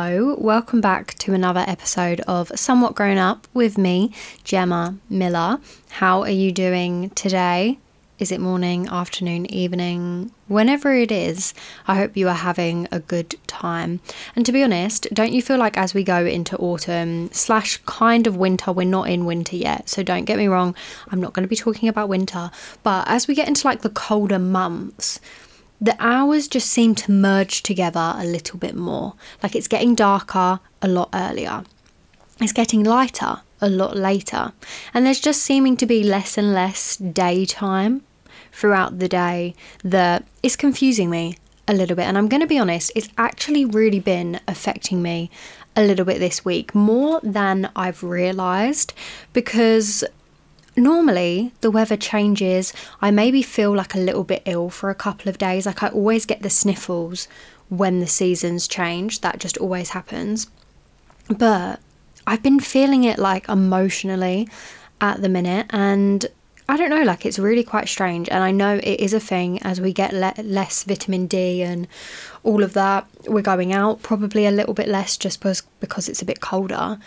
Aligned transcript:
Hello. 0.00 0.36
Welcome 0.38 0.80
back 0.80 1.14
to 1.14 1.34
another 1.34 1.64
episode 1.66 2.20
of 2.20 2.52
Somewhat 2.54 2.94
Grown 2.94 3.18
Up 3.18 3.48
with 3.52 3.76
me, 3.76 4.12
Gemma 4.44 4.96
Miller. 5.10 5.58
How 5.88 6.22
are 6.22 6.30
you 6.30 6.52
doing 6.52 7.10
today? 7.10 7.80
Is 8.20 8.30
it 8.30 8.40
morning, 8.40 8.86
afternoon, 8.86 9.52
evening? 9.52 10.30
Whenever 10.46 10.94
it 10.94 11.10
is, 11.10 11.52
I 11.88 11.96
hope 11.96 12.16
you 12.16 12.28
are 12.28 12.34
having 12.34 12.86
a 12.92 13.00
good 13.00 13.34
time. 13.48 13.98
And 14.36 14.46
to 14.46 14.52
be 14.52 14.62
honest, 14.62 15.08
don't 15.12 15.32
you 15.32 15.42
feel 15.42 15.58
like 15.58 15.76
as 15.76 15.94
we 15.94 16.04
go 16.04 16.24
into 16.24 16.56
autumn 16.58 17.28
slash 17.32 17.78
kind 17.86 18.28
of 18.28 18.36
winter, 18.36 18.70
we're 18.70 18.86
not 18.86 19.10
in 19.10 19.24
winter 19.24 19.56
yet. 19.56 19.88
So 19.88 20.04
don't 20.04 20.26
get 20.26 20.38
me 20.38 20.46
wrong, 20.46 20.76
I'm 21.08 21.20
not 21.20 21.32
going 21.32 21.42
to 21.42 21.48
be 21.50 21.56
talking 21.56 21.88
about 21.88 22.08
winter. 22.08 22.52
But 22.84 23.08
as 23.08 23.26
we 23.26 23.34
get 23.34 23.48
into 23.48 23.66
like 23.66 23.82
the 23.82 23.90
colder 23.90 24.38
months, 24.38 25.18
the 25.80 25.96
hours 25.98 26.48
just 26.48 26.68
seem 26.70 26.94
to 26.96 27.12
merge 27.12 27.62
together 27.62 28.14
a 28.16 28.24
little 28.24 28.58
bit 28.58 28.74
more. 28.74 29.14
Like 29.42 29.54
it's 29.54 29.68
getting 29.68 29.94
darker 29.94 30.60
a 30.82 30.88
lot 30.88 31.10
earlier, 31.14 31.64
it's 32.40 32.52
getting 32.52 32.84
lighter 32.84 33.40
a 33.60 33.68
lot 33.68 33.96
later, 33.96 34.52
and 34.94 35.04
there's 35.04 35.20
just 35.20 35.42
seeming 35.42 35.76
to 35.76 35.86
be 35.86 36.02
less 36.02 36.38
and 36.38 36.52
less 36.52 36.96
daytime 36.96 38.02
throughout 38.52 38.98
the 38.98 39.08
day 39.08 39.54
that 39.84 40.24
is 40.42 40.56
confusing 40.56 41.10
me 41.10 41.36
a 41.66 41.74
little 41.74 41.94
bit. 41.94 42.06
And 42.06 42.16
I'm 42.16 42.28
going 42.28 42.40
to 42.40 42.46
be 42.46 42.58
honest, 42.58 42.90
it's 42.96 43.08
actually 43.18 43.64
really 43.64 44.00
been 44.00 44.40
affecting 44.48 45.02
me 45.02 45.30
a 45.76 45.82
little 45.82 46.04
bit 46.04 46.18
this 46.18 46.44
week, 46.44 46.74
more 46.74 47.20
than 47.22 47.70
I've 47.76 48.02
realised, 48.02 48.94
because 49.32 50.02
normally 50.78 51.52
the 51.60 51.70
weather 51.70 51.96
changes. 51.96 52.72
I 53.00 53.10
maybe 53.10 53.42
feel 53.42 53.74
like 53.74 53.94
a 53.94 53.98
little 53.98 54.24
bit 54.24 54.42
ill 54.46 54.70
for 54.70 54.90
a 54.90 54.94
couple 54.94 55.28
of 55.28 55.38
days. 55.38 55.66
Like 55.66 55.82
I 55.82 55.88
always 55.88 56.26
get 56.26 56.42
the 56.42 56.50
sniffles 56.50 57.28
when 57.68 58.00
the 58.00 58.06
seasons 58.06 58.66
change. 58.68 59.20
That 59.20 59.38
just 59.38 59.58
always 59.58 59.90
happens. 59.90 60.48
But 61.28 61.80
I've 62.26 62.42
been 62.42 62.60
feeling 62.60 63.04
it 63.04 63.18
like 63.18 63.48
emotionally 63.48 64.48
at 65.00 65.22
the 65.22 65.28
minute 65.28 65.66
and 65.70 66.26
I 66.70 66.76
don't 66.76 66.90
know, 66.90 67.02
like 67.02 67.24
it's 67.24 67.38
really 67.38 67.64
quite 67.64 67.88
strange. 67.88 68.28
And 68.28 68.44
I 68.44 68.50
know 68.50 68.76
it 68.76 69.00
is 69.00 69.14
a 69.14 69.20
thing 69.20 69.62
as 69.62 69.80
we 69.80 69.94
get 69.94 70.12
le- 70.12 70.42
less 70.42 70.84
vitamin 70.84 71.26
D 71.26 71.62
and 71.62 71.88
all 72.42 72.62
of 72.62 72.74
that. 72.74 73.06
We're 73.26 73.40
going 73.40 73.72
out 73.72 74.02
probably 74.02 74.44
a 74.44 74.50
little 74.50 74.74
bit 74.74 74.86
less 74.86 75.16
just 75.16 75.40
because, 75.40 75.62
because 75.80 76.10
it's 76.10 76.20
a 76.20 76.26
bit 76.26 76.40
colder 76.40 76.98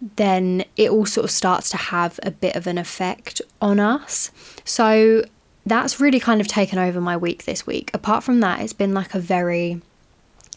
then 0.00 0.64
it 0.76 0.90
all 0.90 1.06
sort 1.06 1.24
of 1.24 1.30
starts 1.30 1.68
to 1.70 1.76
have 1.76 2.18
a 2.22 2.30
bit 2.30 2.56
of 2.56 2.66
an 2.66 2.78
effect 2.78 3.42
on 3.60 3.78
us. 3.78 4.30
So 4.64 5.24
that's 5.66 6.00
really 6.00 6.20
kind 6.20 6.40
of 6.40 6.48
taken 6.48 6.78
over 6.78 7.00
my 7.00 7.16
week 7.16 7.44
this 7.44 7.66
week. 7.66 7.90
Apart 7.92 8.24
from 8.24 8.40
that, 8.40 8.60
it's 8.60 8.72
been 8.72 8.94
like 8.94 9.14
a 9.14 9.20
very 9.20 9.80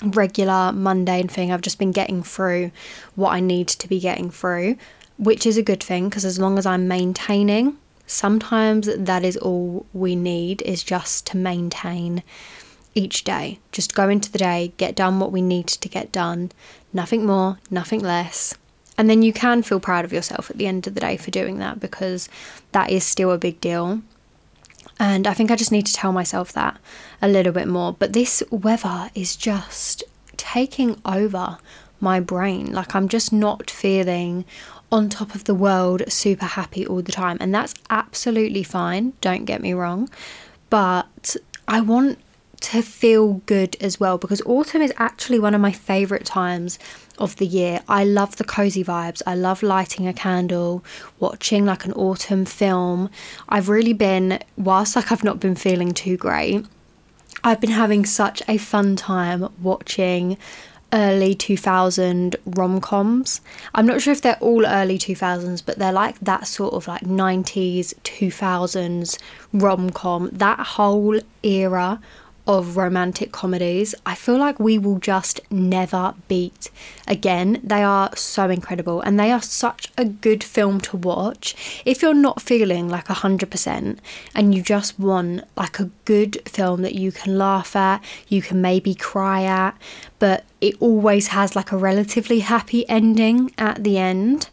regular, 0.01 0.71
mundane 0.71 1.27
thing. 1.27 1.51
I've 1.51 1.61
just 1.61 1.79
been 1.79 1.91
getting 1.91 2.23
through 2.23 2.71
what 3.15 3.31
I 3.31 3.39
need 3.39 3.67
to 3.69 3.87
be 3.87 3.99
getting 3.99 4.29
through, 4.29 4.77
which 5.17 5.45
is 5.45 5.57
a 5.57 5.63
good 5.63 5.83
thing 5.83 6.09
because 6.09 6.25
as 6.25 6.39
long 6.39 6.57
as 6.57 6.65
I'm 6.65 6.87
maintaining, 6.87 7.77
sometimes 8.07 8.89
that 8.95 9.23
is 9.23 9.37
all 9.37 9.85
we 9.93 10.15
need 10.15 10.61
is 10.61 10.83
just 10.83 11.27
to 11.27 11.37
maintain 11.37 12.23
each 12.95 13.23
day. 13.23 13.59
Just 13.71 13.95
go 13.95 14.07
into 14.07 14.31
the 14.31 14.37
day, 14.37 14.73
get 14.77 14.95
done 14.95 15.19
what 15.19 15.31
we 15.31 15.41
need 15.41 15.67
to 15.67 15.89
get 15.89 16.11
done, 16.11 16.51
nothing 16.93 17.25
more, 17.25 17.57
nothing 17.69 17.99
less 17.99 18.55
and 18.97 19.09
then 19.09 19.21
you 19.21 19.33
can 19.33 19.63
feel 19.63 19.79
proud 19.79 20.05
of 20.05 20.13
yourself 20.13 20.49
at 20.49 20.57
the 20.57 20.67
end 20.67 20.85
of 20.87 20.93
the 20.93 21.01
day 21.01 21.17
for 21.17 21.31
doing 21.31 21.59
that 21.59 21.79
because 21.79 22.29
that 22.71 22.89
is 22.89 23.03
still 23.03 23.31
a 23.31 23.37
big 23.37 23.59
deal. 23.59 24.01
And 24.99 25.25
I 25.25 25.33
think 25.33 25.49
I 25.49 25.55
just 25.55 25.71
need 25.71 25.87
to 25.87 25.93
tell 25.93 26.11
myself 26.11 26.53
that 26.53 26.77
a 27.21 27.27
little 27.27 27.51
bit 27.51 27.67
more. 27.67 27.93
But 27.93 28.13
this 28.13 28.43
weather 28.51 29.09
is 29.15 29.35
just 29.35 30.03
taking 30.37 31.01
over 31.05 31.57
my 31.99 32.19
brain. 32.19 32.71
Like 32.71 32.93
I'm 32.93 33.07
just 33.07 33.33
not 33.33 33.71
feeling 33.71 34.45
on 34.91 35.09
top 35.09 35.33
of 35.33 35.45
the 35.45 35.55
world, 35.55 36.03
super 36.11 36.45
happy 36.45 36.85
all 36.85 37.01
the 37.01 37.11
time. 37.11 37.37
And 37.39 37.53
that's 37.53 37.73
absolutely 37.89 38.61
fine, 38.61 39.13
don't 39.21 39.45
get 39.45 39.61
me 39.61 39.73
wrong. 39.73 40.09
But 40.69 41.35
I 41.67 41.81
want 41.81 42.19
to 42.61 42.81
feel 42.81 43.33
good 43.45 43.75
as 43.81 43.99
well 43.99 44.17
because 44.17 44.41
autumn 44.45 44.81
is 44.81 44.93
actually 44.97 45.39
one 45.39 45.53
of 45.53 45.59
my 45.59 45.71
favourite 45.71 46.25
times 46.25 46.79
of 47.23 47.37
the 47.37 47.45
year. 47.45 47.81
I 47.87 48.03
love 48.03 48.35
the 48.35 48.43
cozy 48.43 48.83
vibes. 48.83 49.21
I 49.25 49.35
love 49.35 49.63
lighting 49.63 50.07
a 50.07 50.13
candle, 50.13 50.83
watching 51.19 51.65
like 51.65 51.85
an 51.85 51.93
autumn 51.93 52.45
film. 52.45 53.09
I've 53.49 53.69
really 53.69 53.93
been, 53.93 54.39
whilst 54.57 54.95
like 54.95 55.11
I've 55.11 55.23
not 55.23 55.39
been 55.39 55.55
feeling 55.55 55.93
too 55.93 56.17
great, 56.17 56.65
I've 57.43 57.59
been 57.59 57.71
having 57.71 58.05
such 58.05 58.41
a 58.47 58.57
fun 58.57 58.95
time 58.95 59.49
watching 59.61 60.37
early 60.93 61.33
2000 61.33 62.35
rom-coms. 62.45 63.41
I'm 63.73 63.87
not 63.87 64.01
sure 64.01 64.13
if 64.13 64.21
they're 64.21 64.37
all 64.39 64.65
early 64.65 64.99
2000s, 64.99 65.65
but 65.65 65.79
they're 65.79 65.91
like 65.91 66.19
that 66.19 66.47
sort 66.47 66.73
of 66.73 66.87
like 66.87 67.01
90s, 67.01 67.95
2000s 68.03 69.17
rom-com. 69.53 70.29
That 70.31 70.59
whole 70.59 71.19
era 71.41 71.99
of 72.45 72.75
romantic 72.75 73.31
comedies, 73.31 73.95
I 74.05 74.15
feel 74.15 74.37
like 74.37 74.59
we 74.59 74.77
will 74.77 74.99
just 74.99 75.39
never 75.49 76.13
beat 76.27 76.69
again. 77.07 77.61
They 77.63 77.83
are 77.83 78.15
so 78.15 78.49
incredible 78.49 78.99
and 79.01 79.19
they 79.19 79.31
are 79.31 79.41
such 79.41 79.91
a 79.97 80.03
good 80.05 80.43
film 80.43 80.81
to 80.81 80.97
watch. 80.97 81.81
If 81.85 82.01
you're 82.01 82.13
not 82.13 82.41
feeling 82.41 82.89
like 82.89 83.07
100% 83.07 83.97
and 84.35 84.55
you 84.55 84.61
just 84.61 84.99
want 84.99 85.45
like 85.55 85.79
a 85.79 85.89
good 86.05 86.41
film 86.47 86.81
that 86.81 86.95
you 86.95 87.11
can 87.11 87.37
laugh 87.37 87.75
at, 87.75 88.03
you 88.27 88.41
can 88.41 88.61
maybe 88.61 88.93
cry 88.93 89.43
at, 89.43 89.77
but 90.19 90.43
it 90.59 90.75
always 90.81 91.27
has 91.27 91.55
like 91.55 91.71
a 91.71 91.77
relatively 91.77 92.39
happy 92.39 92.87
ending 92.89 93.51
at 93.57 93.83
the 93.83 93.97
end. 93.97 94.49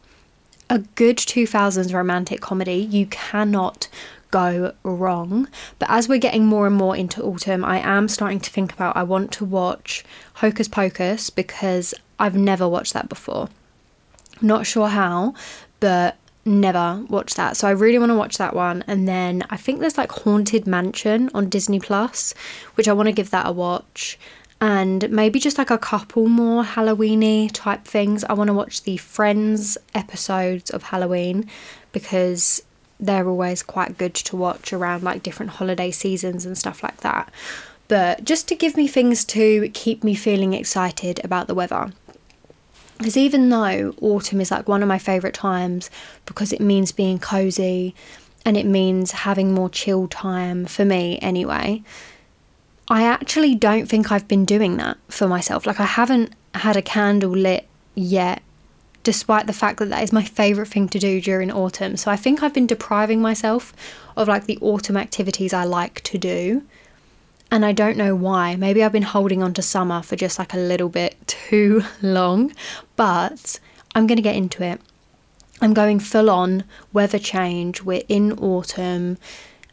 A 0.68 0.78
good 0.78 1.16
2000s 1.16 1.92
romantic 1.92 2.40
comedy, 2.40 2.74
you 2.76 3.06
cannot 3.06 3.88
go 4.30 4.74
wrong. 4.82 5.48
But 5.78 5.90
as 5.90 6.08
we're 6.08 6.18
getting 6.18 6.46
more 6.46 6.66
and 6.66 6.76
more 6.76 6.96
into 6.96 7.22
autumn, 7.22 7.64
I 7.64 7.78
am 7.78 8.08
starting 8.08 8.40
to 8.40 8.50
think 8.50 8.72
about 8.72 8.96
I 8.96 9.02
want 9.02 9.32
to 9.32 9.44
watch 9.44 10.04
Hocus 10.34 10.68
Pocus 10.68 11.30
because 11.30 11.94
I've 12.18 12.36
never 12.36 12.68
watched 12.68 12.92
that 12.94 13.08
before. 13.08 13.48
Not 14.40 14.66
sure 14.66 14.88
how, 14.88 15.34
but 15.80 16.16
never 16.44 17.04
watched 17.08 17.36
that. 17.36 17.56
So 17.56 17.68
I 17.68 17.72
really 17.72 17.98
want 17.98 18.10
to 18.10 18.16
watch 18.16 18.38
that 18.38 18.54
one. 18.54 18.84
And 18.86 19.06
then 19.06 19.42
I 19.50 19.56
think 19.56 19.80
there's 19.80 19.98
like 19.98 20.12
Haunted 20.12 20.66
Mansion 20.66 21.30
on 21.34 21.48
Disney 21.48 21.80
Plus, 21.80 22.34
which 22.74 22.88
I 22.88 22.92
want 22.92 23.06
to 23.08 23.12
give 23.12 23.30
that 23.30 23.46
a 23.46 23.52
watch. 23.52 24.18
And 24.62 25.08
maybe 25.10 25.40
just 25.40 25.56
like 25.56 25.70
a 25.70 25.78
couple 25.78 26.28
more 26.28 26.62
Halloweeny 26.62 27.50
type 27.52 27.84
things. 27.84 28.24
I 28.24 28.34
want 28.34 28.48
to 28.48 28.54
watch 28.54 28.82
the 28.82 28.98
Friends 28.98 29.78
episodes 29.94 30.70
of 30.70 30.82
Halloween 30.82 31.48
because 31.92 32.62
they're 33.00 33.28
always 33.28 33.62
quite 33.62 33.98
good 33.98 34.14
to 34.14 34.36
watch 34.36 34.72
around 34.72 35.02
like 35.02 35.22
different 35.22 35.52
holiday 35.52 35.90
seasons 35.90 36.44
and 36.44 36.56
stuff 36.56 36.82
like 36.82 36.98
that. 36.98 37.32
But 37.88 38.24
just 38.24 38.46
to 38.48 38.54
give 38.54 38.76
me 38.76 38.86
things 38.86 39.24
to 39.26 39.68
keep 39.70 40.04
me 40.04 40.14
feeling 40.14 40.52
excited 40.52 41.20
about 41.24 41.48
the 41.48 41.54
weather. 41.54 41.92
Because 42.98 43.16
even 43.16 43.48
though 43.48 43.94
autumn 44.00 44.40
is 44.40 44.50
like 44.50 44.68
one 44.68 44.82
of 44.82 44.88
my 44.88 44.98
favourite 44.98 45.34
times 45.34 45.90
because 46.26 46.52
it 46.52 46.60
means 46.60 46.92
being 46.92 47.18
cozy 47.18 47.94
and 48.44 48.56
it 48.56 48.66
means 48.66 49.10
having 49.12 49.52
more 49.52 49.70
chill 49.70 50.06
time 50.06 50.66
for 50.66 50.84
me 50.84 51.18
anyway, 51.20 51.82
I 52.88 53.04
actually 53.04 53.54
don't 53.54 53.86
think 53.86 54.10
I've 54.10 54.28
been 54.28 54.44
doing 54.44 54.76
that 54.78 54.98
for 55.08 55.28
myself. 55.28 55.64
Like, 55.64 55.80
I 55.80 55.84
haven't 55.84 56.34
had 56.54 56.76
a 56.76 56.82
candle 56.82 57.30
lit 57.30 57.66
yet, 57.94 58.42
despite 59.02 59.46
the 59.46 59.52
fact 59.52 59.78
that 59.78 59.88
that 59.88 60.02
is 60.02 60.12
my 60.12 60.24
favourite 60.24 60.68
thing 60.68 60.88
to 60.88 60.98
do 60.98 61.20
during 61.20 61.50
autumn. 61.50 61.96
So 61.96 62.10
I 62.10 62.16
think 62.16 62.42
I've 62.42 62.54
been 62.54 62.66
depriving 62.66 63.20
myself 63.20 63.72
of 64.16 64.28
like 64.28 64.46
the 64.46 64.58
autumn 64.60 64.96
activities 64.96 65.52
I 65.52 65.64
like 65.64 66.02
to 66.02 66.18
do. 66.18 66.62
And 67.50 67.64
I 67.64 67.72
don't 67.72 67.96
know 67.96 68.14
why. 68.14 68.54
Maybe 68.56 68.84
I've 68.84 68.92
been 68.92 69.02
holding 69.02 69.42
on 69.42 69.54
to 69.54 69.62
summer 69.62 70.02
for 70.02 70.16
just 70.16 70.38
like 70.38 70.54
a 70.54 70.58
little 70.58 70.88
bit 70.88 71.16
too 71.26 71.82
long, 72.02 72.52
but 72.96 73.58
I'm 73.94 74.06
going 74.06 74.16
to 74.16 74.22
get 74.22 74.36
into 74.36 74.62
it. 74.62 74.80
I'm 75.62 75.74
going 75.74 75.98
full 75.98 76.30
on 76.30 76.64
weather 76.92 77.18
change. 77.18 77.82
We're 77.82 78.02
in 78.08 78.32
autumn 78.32 79.18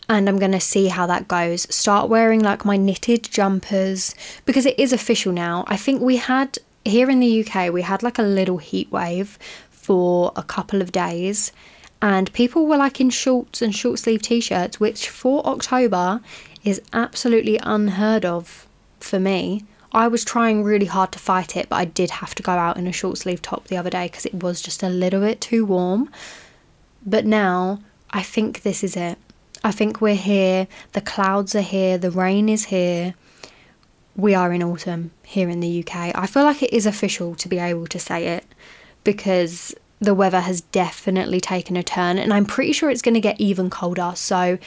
and 0.09 0.29
I'm 0.29 0.39
going 0.39 0.51
to 0.51 0.59
see 0.59 0.87
how 0.87 1.05
that 1.07 1.27
goes. 1.27 1.63
Start 1.73 2.09
wearing 2.09 2.41
like 2.41 2.65
my 2.65 2.77
knitted 2.77 3.23
jumpers 3.23 4.15
because 4.45 4.65
it 4.65 4.77
is 4.79 4.93
official 4.93 5.31
now. 5.31 5.65
I 5.67 5.77
think 5.77 6.01
we 6.01 6.17
had 6.17 6.57
here 6.87 7.09
in 7.09 7.19
the 7.19 7.45
UK, 7.45 7.71
we 7.71 7.81
had 7.81 8.03
like 8.03 8.19
a 8.19 8.23
little 8.23 8.57
heat 8.57 8.91
wave 8.91 9.37
for 9.69 10.31
a 10.35 10.43
couple 10.43 10.81
of 10.81 10.91
days 10.91 11.51
and 12.01 12.31
people 12.33 12.67
were 12.67 12.77
like 12.77 13.01
in 13.01 13.09
shorts 13.09 13.61
and 13.61 13.75
short 13.75 13.99
sleeve 13.99 14.21
t 14.21 14.39
shirts, 14.39 14.79
which 14.79 15.09
for 15.09 15.45
October 15.45 16.21
is 16.63 16.81
absolutely 16.93 17.59
unheard 17.63 18.25
of 18.25 18.67
for 18.99 19.19
me. 19.19 19.63
I 19.91 20.07
was 20.07 20.23
trying 20.23 20.63
really 20.63 20.85
hard 20.85 21.11
to 21.13 21.19
fight 21.19 21.55
it, 21.55 21.69
but 21.69 21.77
I 21.77 21.85
did 21.85 22.11
have 22.11 22.35
to 22.35 22.43
go 22.43 22.51
out 22.51 22.77
in 22.77 22.87
a 22.87 22.91
short 22.91 23.17
sleeve 23.17 23.41
top 23.41 23.67
the 23.67 23.77
other 23.77 23.89
day 23.89 24.07
because 24.07 24.25
it 24.25 24.43
was 24.43 24.61
just 24.61 24.83
a 24.83 24.89
little 24.89 25.21
bit 25.21 25.41
too 25.41 25.65
warm. 25.65 26.11
But 27.05 27.25
now 27.25 27.79
I 28.11 28.21
think 28.21 28.61
this 28.61 28.83
is 28.83 28.95
it. 28.95 29.17
I 29.63 29.71
think 29.71 30.01
we're 30.01 30.15
here, 30.15 30.67
the 30.91 31.01
clouds 31.01 31.55
are 31.55 31.61
here, 31.61 31.97
the 31.97 32.11
rain 32.11 32.47
is 32.47 32.65
here. 32.65 33.15
We 34.15 34.35
are 34.35 34.53
in 34.53 34.61
autumn 34.61 35.11
here 35.27 35.49
in 35.49 35.59
the 35.59 35.83
UK. 35.83 36.15
I 36.15 36.25
feel 36.25 36.43
like 36.43 36.63
it 36.63 36.71
is 36.71 36.85
official 36.85 37.35
to 37.35 37.49
be 37.49 37.59
able 37.59 37.85
to 37.87 37.99
say 37.99 38.27
it 38.27 38.45
because 39.03 39.75
the 39.99 40.15
weather 40.15 40.39
has 40.39 40.61
definitely 40.61 41.41
taken 41.41 41.75
a 41.75 41.83
turn 41.83 42.17
and 42.17 42.33
I'm 42.33 42.45
pretty 42.45 42.71
sure 42.71 42.89
it's 42.89 43.01
going 43.01 43.15
to 43.15 43.19
get 43.19 43.39
even 43.39 43.69
colder. 43.69 44.13
So 44.15 44.57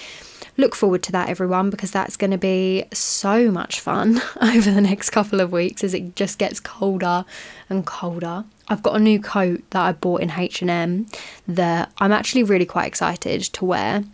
look 0.59 0.75
forward 0.75 1.03
to 1.05 1.13
that, 1.13 1.31
everyone, 1.31 1.71
because 1.71 1.91
that's 1.91 2.19
going 2.19 2.33
to 2.33 2.39
be 2.39 2.85
so 2.93 3.51
much 3.51 3.81
fun 3.81 4.21
over 4.43 4.71
the 4.71 4.83
next 4.83 5.11
couple 5.11 5.41
of 5.41 5.51
weeks 5.51 5.83
as 5.83 5.95
it 5.95 6.15
just 6.15 6.39
gets 6.39 6.61
colder 6.61 7.25
and 7.71 7.87
colder. 7.87 8.45
I've 8.69 8.83
got 8.83 8.97
a 8.97 9.01
new 9.01 9.19
coat 9.19 9.63
that 9.71 9.81
I 9.81 9.93
bought 9.93 10.21
in 10.21 10.31
H&M 10.31 11.07
that 11.49 11.91
I'm 11.99 12.13
actually 12.13 12.43
really 12.43 12.67
quite 12.67 12.87
excited 12.87 13.41
to 13.41 13.65
wear. 13.65 14.05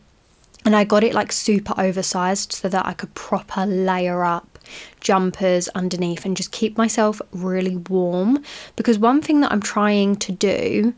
And 0.65 0.77
I 0.77 0.85
got 0.85 1.03
it 1.03 1.13
like 1.13 1.33
super 1.33 1.75
oversized 1.77 2.53
so 2.53 2.69
that 2.69 2.87
I 2.87 2.93
could 2.93 3.15
proper 3.15 3.67
layer 3.67 4.23
up 4.25 4.56
jumpers 5.01 5.69
underneath 5.69 6.25
and 6.25 6.37
just 6.37 6.53
keep 6.53 6.77
myself 6.77 7.21
really 7.33 7.77
warm. 7.77 8.43
Because 8.77 8.99
one 8.99 9.21
thing 9.23 9.41
that 9.41 9.53
I'm 9.53 9.63
trying 9.63 10.17
to 10.17 10.33
do 10.33 10.95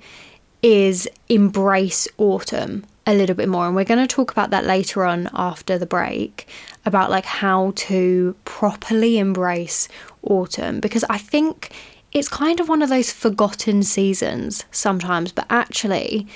is 0.62 1.08
embrace 1.28 2.08
autumn 2.18 2.84
a 3.06 3.14
little 3.14 3.36
bit 3.36 3.48
more. 3.48 3.66
And 3.66 3.74
we're 3.74 3.84
going 3.84 4.06
to 4.06 4.14
talk 4.14 4.30
about 4.30 4.50
that 4.50 4.64
later 4.64 5.04
on 5.04 5.30
after 5.32 5.78
the 5.78 5.86
break 5.86 6.48
about 6.84 7.10
like 7.10 7.24
how 7.24 7.72
to 7.76 8.36
properly 8.44 9.18
embrace 9.18 9.88
autumn. 10.22 10.80
Because 10.80 11.04
I 11.08 11.18
think 11.18 11.72
it's 12.12 12.28
kind 12.28 12.60
of 12.60 12.68
one 12.68 12.82
of 12.82 12.88
those 12.88 13.12
forgotten 13.12 13.82
seasons 13.82 14.64
sometimes 14.70 15.32
but 15.32 15.46
actually 15.50 16.26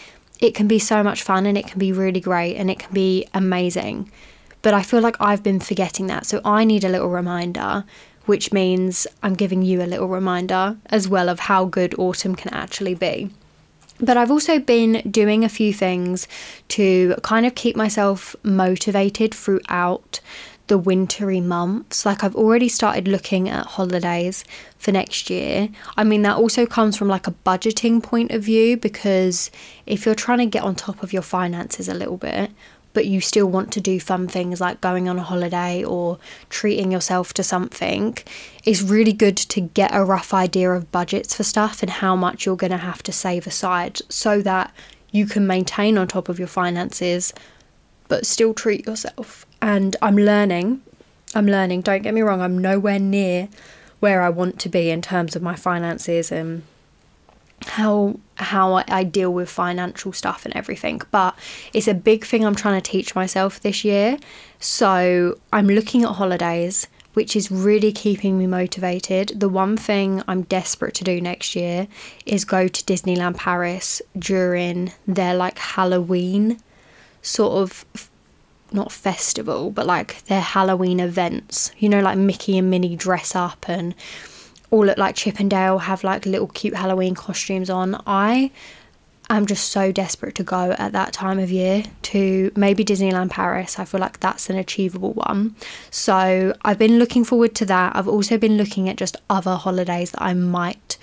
it 0.41 0.55
can 0.55 0.67
be 0.67 0.79
so 0.79 1.03
much 1.03 1.23
fun 1.23 1.47
and 1.47 1.57
it 1.57 1.67
can 1.67 1.79
be 1.79 1.93
really 1.93 2.21
great 2.21 2.57
and 2.57 2.71
it 2.71 2.79
can 2.79 2.93
be 2.93 3.27
amazing 3.33 4.11
but 4.63 4.75
I 4.75 4.83
feel 4.83 5.01
like 5.01 5.17
I've 5.21 5.43
been 5.43 5.61
forgetting 5.61 6.07
that 6.07 6.27
so 6.27 6.41
I 6.45 6.65
need 6.65 6.85
a 6.85 6.89
little 6.89 7.11
reminder 7.11 7.85
which 8.27 8.53
means 8.53 9.07
I'm 9.23 9.35
giving 9.35 9.63
you 9.63 9.83
a 9.83 9.85
little 9.85 10.09
reminder 10.09 10.77
as 10.87 11.09
well 11.09 11.29
of 11.29 11.41
how 11.41 11.65
good 11.65 11.95
autumn 11.99 12.35
can 12.35 12.55
actually 12.55 12.95
be 12.95 13.31
but 14.01 14.17
I've 14.17 14.31
also 14.31 14.59
been 14.59 15.01
doing 15.09 15.45
a 15.45 15.49
few 15.49 15.73
things 15.73 16.27
to 16.69 17.15
kind 17.23 17.47
of 17.47 17.55
keep 17.55 17.77
myself 17.77 18.35
motivated 18.43 19.33
throughout 19.33 20.21
the 20.67 20.79
wintry 20.79 21.41
months. 21.41 22.05
Like 22.05 22.25
I've 22.25 22.35
already 22.35 22.69
started 22.69 23.07
looking 23.07 23.49
at 23.49 23.67
holidays 23.67 24.45
for 24.79 24.91
next 24.91 25.31
year. 25.31 25.69
I 25.97 26.03
mean, 26.03 26.23
that 26.23 26.37
also 26.37 26.67
comes 26.67 26.97
from 26.97 27.09
like 27.09 27.27
a 27.27 27.35
budgeting 27.47 28.03
point 28.03 28.33
of 28.33 28.43
view 28.43 28.77
because 28.77 29.51
if 29.87 30.05
you're 30.05 30.15
trying 30.15 30.39
to 30.39 30.47
get 30.47 30.65
on 30.65 30.75
top 30.75 31.03
of 31.03 31.13
your 31.13 31.23
finances 31.23 31.89
a 31.89 31.95
little 31.95 32.17
bit, 32.17 32.51
but 32.93 33.07
you 33.07 33.21
still 33.21 33.47
want 33.47 33.73
to 33.73 33.81
do 33.81 33.99
fun 33.99 34.29
things 34.29 34.61
like 34.61 34.81
going 34.81 35.09
on 35.09 35.19
a 35.19 35.23
holiday 35.23 35.83
or 35.85 36.19
treating 36.51 36.93
yourself 36.93 37.33
to 37.35 37.43
something, 37.43 38.17
it's 38.65 38.83
really 38.83 39.13
good 39.13 39.37
to 39.37 39.61
get 39.61 39.95
a 39.95 40.05
rough 40.05 40.35
idea 40.35 40.71
of 40.71 40.93
budgets 40.93 41.35
for 41.35 41.45
stuff 41.45 41.83
and 41.83 41.91
how 41.91 42.15
much 42.15 42.45
you're 42.45 42.57
going 42.57 42.71
to 42.71 42.77
have 42.77 43.03
to 43.03 43.13
save 43.13 43.47
aside 43.47 44.01
so 44.09 44.43
that 44.43 44.73
you 45.11 45.27
can 45.27 45.47
maintain 45.47 45.99
on 45.99 46.09
top 46.09 46.29
of 46.29 46.39
your 46.39 46.49
finances 46.49 47.33
but 48.09 48.27
still 48.27 48.53
treat 48.53 48.87
yourself. 48.87 49.47
And 49.63 49.97
I'm 50.03 50.17
learning, 50.17 50.83
I'm 51.35 51.47
learning, 51.47 51.81
don't 51.83 52.03
get 52.03 52.13
me 52.13 52.21
wrong, 52.21 52.43
I'm 52.43 52.59
nowhere 52.59 52.99
near 52.99 53.49
where 54.01 54.21
I 54.21 54.29
want 54.29 54.59
to 54.61 54.69
be 54.69 54.91
in 54.91 55.01
terms 55.01 55.37
of 55.37 55.43
my 55.43 55.55
finances 55.55 56.33
and 56.33 56.65
how 57.67 58.19
how 58.37 58.83
I 58.89 59.05
deal 59.05 59.33
with 59.33 59.49
financial 59.49 60.13
stuff 60.13 60.45
and 60.45 60.55
everything 60.57 61.01
but 61.11 61.37
it's 61.73 61.89
a 61.89 61.95
big 61.95 62.25
thing 62.25 62.45
I'm 62.45 62.55
trying 62.55 62.81
to 62.81 62.91
teach 62.91 63.15
myself 63.15 63.61
this 63.61 63.85
year. 63.85 64.19
So 64.59 65.39
I'm 65.53 65.67
looking 65.67 66.05
at 66.05 66.13
holidays 66.13 66.87
which 67.15 67.37
is 67.37 67.51
really 67.51 67.93
keeping 67.93 68.39
me 68.39 68.47
motivated. 68.47 69.33
The 69.37 69.49
one 69.49 69.77
thing 69.77 70.23
I'm 70.27 70.43
desperate 70.43 70.95
to 70.95 71.05
do 71.05 71.21
next 71.21 71.55
year 71.55 71.87
is 72.25 72.45
go 72.45 72.69
to 72.69 72.85
Disneyland 72.85 73.37
Paris 73.37 74.01
during 74.19 74.93
their 75.07 75.35
like 75.35 75.59
Halloween 75.59 76.59
sort 77.21 77.53
of 77.53 77.85
not 78.73 78.91
festival 78.91 79.71
but 79.71 79.87
like 79.87 80.25
their 80.25 80.41
Halloween 80.41 81.01
events. 81.01 81.71
You 81.79 81.89
know 81.89 82.01
like 82.01 82.19
Mickey 82.19 82.57
and 82.59 82.71
Minnie 82.71 82.97
dress 82.97 83.37
up 83.37 83.69
and 83.69 83.95
all 84.73 84.87
look 84.87 84.99
like 84.99 85.15
Chip 85.15 85.39
'n 85.39 85.49
Dale, 85.49 85.79
have 85.79 86.03
like 86.03 86.27
little 86.27 86.49
cute 86.49 86.75
Halloween 86.75 87.15
costumes 87.15 87.69
on. 87.71 88.03
I 88.07 88.51
am 89.29 89.47
just 89.47 89.69
so 89.69 89.93
desperate 89.93 90.35
to 90.37 90.43
go 90.43 90.75
at 90.79 90.93
that 90.93 91.13
time 91.13 91.39
of 91.39 91.51
year 91.51 91.85
to 92.03 92.51
maybe 92.57 92.85
Disneyland 92.85 93.31
Paris. 93.31 93.79
I 93.79 93.85
feel 93.85 94.01
like 94.01 94.19
that's 94.21 94.49
an 94.51 94.57
achievable 94.57 95.13
one. 95.13 95.55
So 95.91 96.55
I've 96.65 96.79
been 96.79 96.99
looking 96.99 97.23
forward 97.23 97.55
to 97.57 97.67
that. 97.67 97.95
I've 97.95 98.09
also 98.09 98.39
been 98.39 98.57
looking 98.57 98.89
at 98.89 98.97
just 98.97 99.17
other 99.29 99.57
holidays 99.57 100.13
that 100.13 100.23
I 100.23 100.33
might 100.33 100.97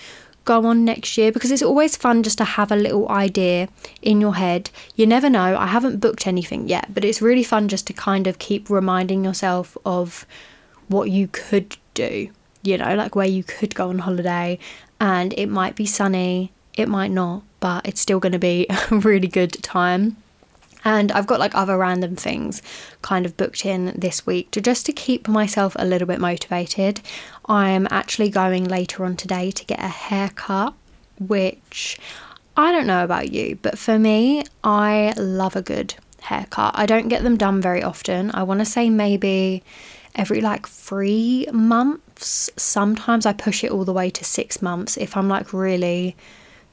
go 0.45 0.65
on 0.65 0.83
next 0.83 1.15
year 1.15 1.31
because 1.31 1.51
it's 1.51 1.61
always 1.61 1.95
fun 1.95 2.23
just 2.23 2.39
to 2.39 2.43
have 2.43 2.71
a 2.71 2.75
little 2.75 3.07
idea 3.09 3.69
in 4.01 4.19
your 4.19 4.35
head. 4.35 4.71
You 4.95 5.05
never 5.05 5.29
know. 5.29 5.55
I 5.55 5.67
haven't 5.67 5.99
booked 5.99 6.25
anything 6.25 6.67
yet, 6.67 6.91
but 6.91 7.05
it's 7.05 7.21
really 7.21 7.43
fun 7.43 7.67
just 7.67 7.85
to 7.88 7.93
kind 7.93 8.25
of 8.25 8.39
keep 8.39 8.67
reminding 8.67 9.23
yourself 9.23 9.77
of 9.85 10.25
what 10.88 11.11
you 11.11 11.27
could 11.27 11.77
do 11.93 12.31
you 12.61 12.77
know, 12.77 12.95
like 12.95 13.15
where 13.15 13.27
you 13.27 13.43
could 13.43 13.75
go 13.75 13.89
on 13.89 13.99
holiday 13.99 14.59
and 14.99 15.33
it 15.37 15.47
might 15.47 15.75
be 15.75 15.85
sunny, 15.85 16.51
it 16.73 16.89
might 16.89 17.11
not, 17.11 17.43
but 17.59 17.85
it's 17.87 18.01
still 18.01 18.19
going 18.19 18.33
to 18.33 18.39
be 18.39 18.65
a 18.91 18.95
really 18.97 19.27
good 19.27 19.53
time. 19.63 20.17
And 20.85 21.11
I've 21.11 21.27
got 21.27 21.39
like 21.39 21.55
other 21.55 21.77
random 21.77 22.15
things 22.15 22.61
kind 23.01 23.25
of 23.25 23.35
booked 23.35 23.65
in 23.65 23.93
this 23.97 24.25
week 24.25 24.51
to 24.51 24.61
just 24.61 24.85
to 24.85 24.93
keep 24.93 25.27
myself 25.27 25.75
a 25.77 25.85
little 25.85 26.07
bit 26.07 26.21
motivated. 26.21 27.01
I'm 27.47 27.87
actually 27.91 28.29
going 28.29 28.63
later 28.63 29.03
on 29.03 29.17
today 29.17 29.51
to 29.51 29.65
get 29.65 29.79
a 29.79 29.89
haircut, 29.89 30.73
which 31.19 31.99
I 32.55 32.71
don't 32.71 32.87
know 32.87 33.03
about 33.03 33.31
you, 33.31 33.57
but 33.61 33.77
for 33.77 33.99
me, 33.99 34.43
I 34.63 35.13
love 35.17 35.55
a 35.55 35.61
good 35.61 35.95
haircut. 36.21 36.71
I 36.75 36.85
don't 36.85 37.09
get 37.09 37.23
them 37.23 37.37
done 37.37 37.61
very 37.61 37.83
often. 37.83 38.31
I 38.33 38.43
want 38.43 38.59
to 38.59 38.65
say 38.65 38.89
maybe 38.89 39.63
every 40.19 40.41
like 40.41 40.67
three 40.67 41.47
months. 41.53 42.49
Sometimes 42.57 43.25
I 43.25 43.33
push 43.33 43.63
it 43.63 43.71
all 43.71 43.85
the 43.85 43.93
way 43.93 44.09
to 44.09 44.25
six 44.25 44.61
months 44.61 44.97
if 44.97 45.15
I'm 45.15 45.29
like 45.29 45.53
really 45.53 46.15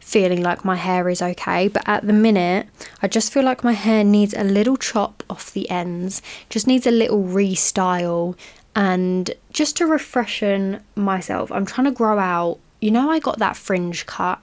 feeling 0.00 0.42
like 0.42 0.64
my 0.64 0.74
hair 0.74 1.08
is 1.08 1.22
okay. 1.22 1.68
But 1.68 1.88
at 1.88 2.06
the 2.06 2.12
minute, 2.12 2.66
I 3.02 3.08
just 3.08 3.32
feel 3.32 3.44
like 3.44 3.62
my 3.62 3.72
hair 3.72 4.02
needs 4.02 4.34
a 4.34 4.44
little 4.44 4.76
chop 4.76 5.22
off 5.30 5.52
the 5.52 5.70
ends, 5.70 6.22
just 6.50 6.66
needs 6.66 6.86
a 6.86 6.90
little 6.90 7.22
restyle. 7.22 8.36
And 8.74 9.30
just 9.52 9.76
to 9.76 9.84
refreshen 9.84 10.80
myself, 10.96 11.50
I'm 11.52 11.66
trying 11.66 11.86
to 11.86 11.92
grow 11.92 12.18
out. 12.18 12.58
You 12.80 12.90
know, 12.90 13.10
I 13.10 13.20
got 13.20 13.38
that 13.38 13.56
fringe 13.56 14.06
cut 14.06 14.40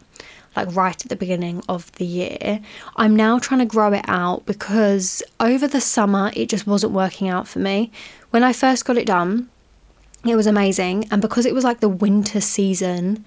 like 0.56 0.76
right 0.76 1.04
at 1.04 1.10
the 1.10 1.16
beginning 1.16 1.64
of 1.68 1.92
the 1.94 2.06
year. 2.06 2.60
I'm 2.96 3.16
now 3.16 3.40
trying 3.40 3.60
to 3.60 3.66
grow 3.66 3.92
it 3.94 4.06
out 4.08 4.46
because 4.46 5.24
over 5.40 5.68
the 5.68 5.82
summer 5.82 6.32
it 6.36 6.50
just 6.50 6.68
wasn't 6.68 6.94
working 6.94 7.28
out 7.30 7.48
for 7.48 7.60
me. 7.60 7.92
When 8.34 8.44
I 8.44 8.52
first 8.52 8.86
got 8.86 8.98
it 8.98 9.06
done, 9.06 9.52
it 10.26 10.36
was 10.36 10.48
amazing, 10.48 11.08
and 11.12 11.22
because 11.22 11.46
it 11.46 11.54
was 11.54 11.64
like 11.64 11.82
the 11.82 11.88
winter 11.88 12.42
season, 12.42 13.24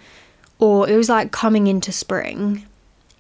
or 0.59 0.89
it 0.89 0.97
was 0.97 1.09
like 1.09 1.31
coming 1.31 1.69
into 1.69 1.93
spring, 1.93 2.67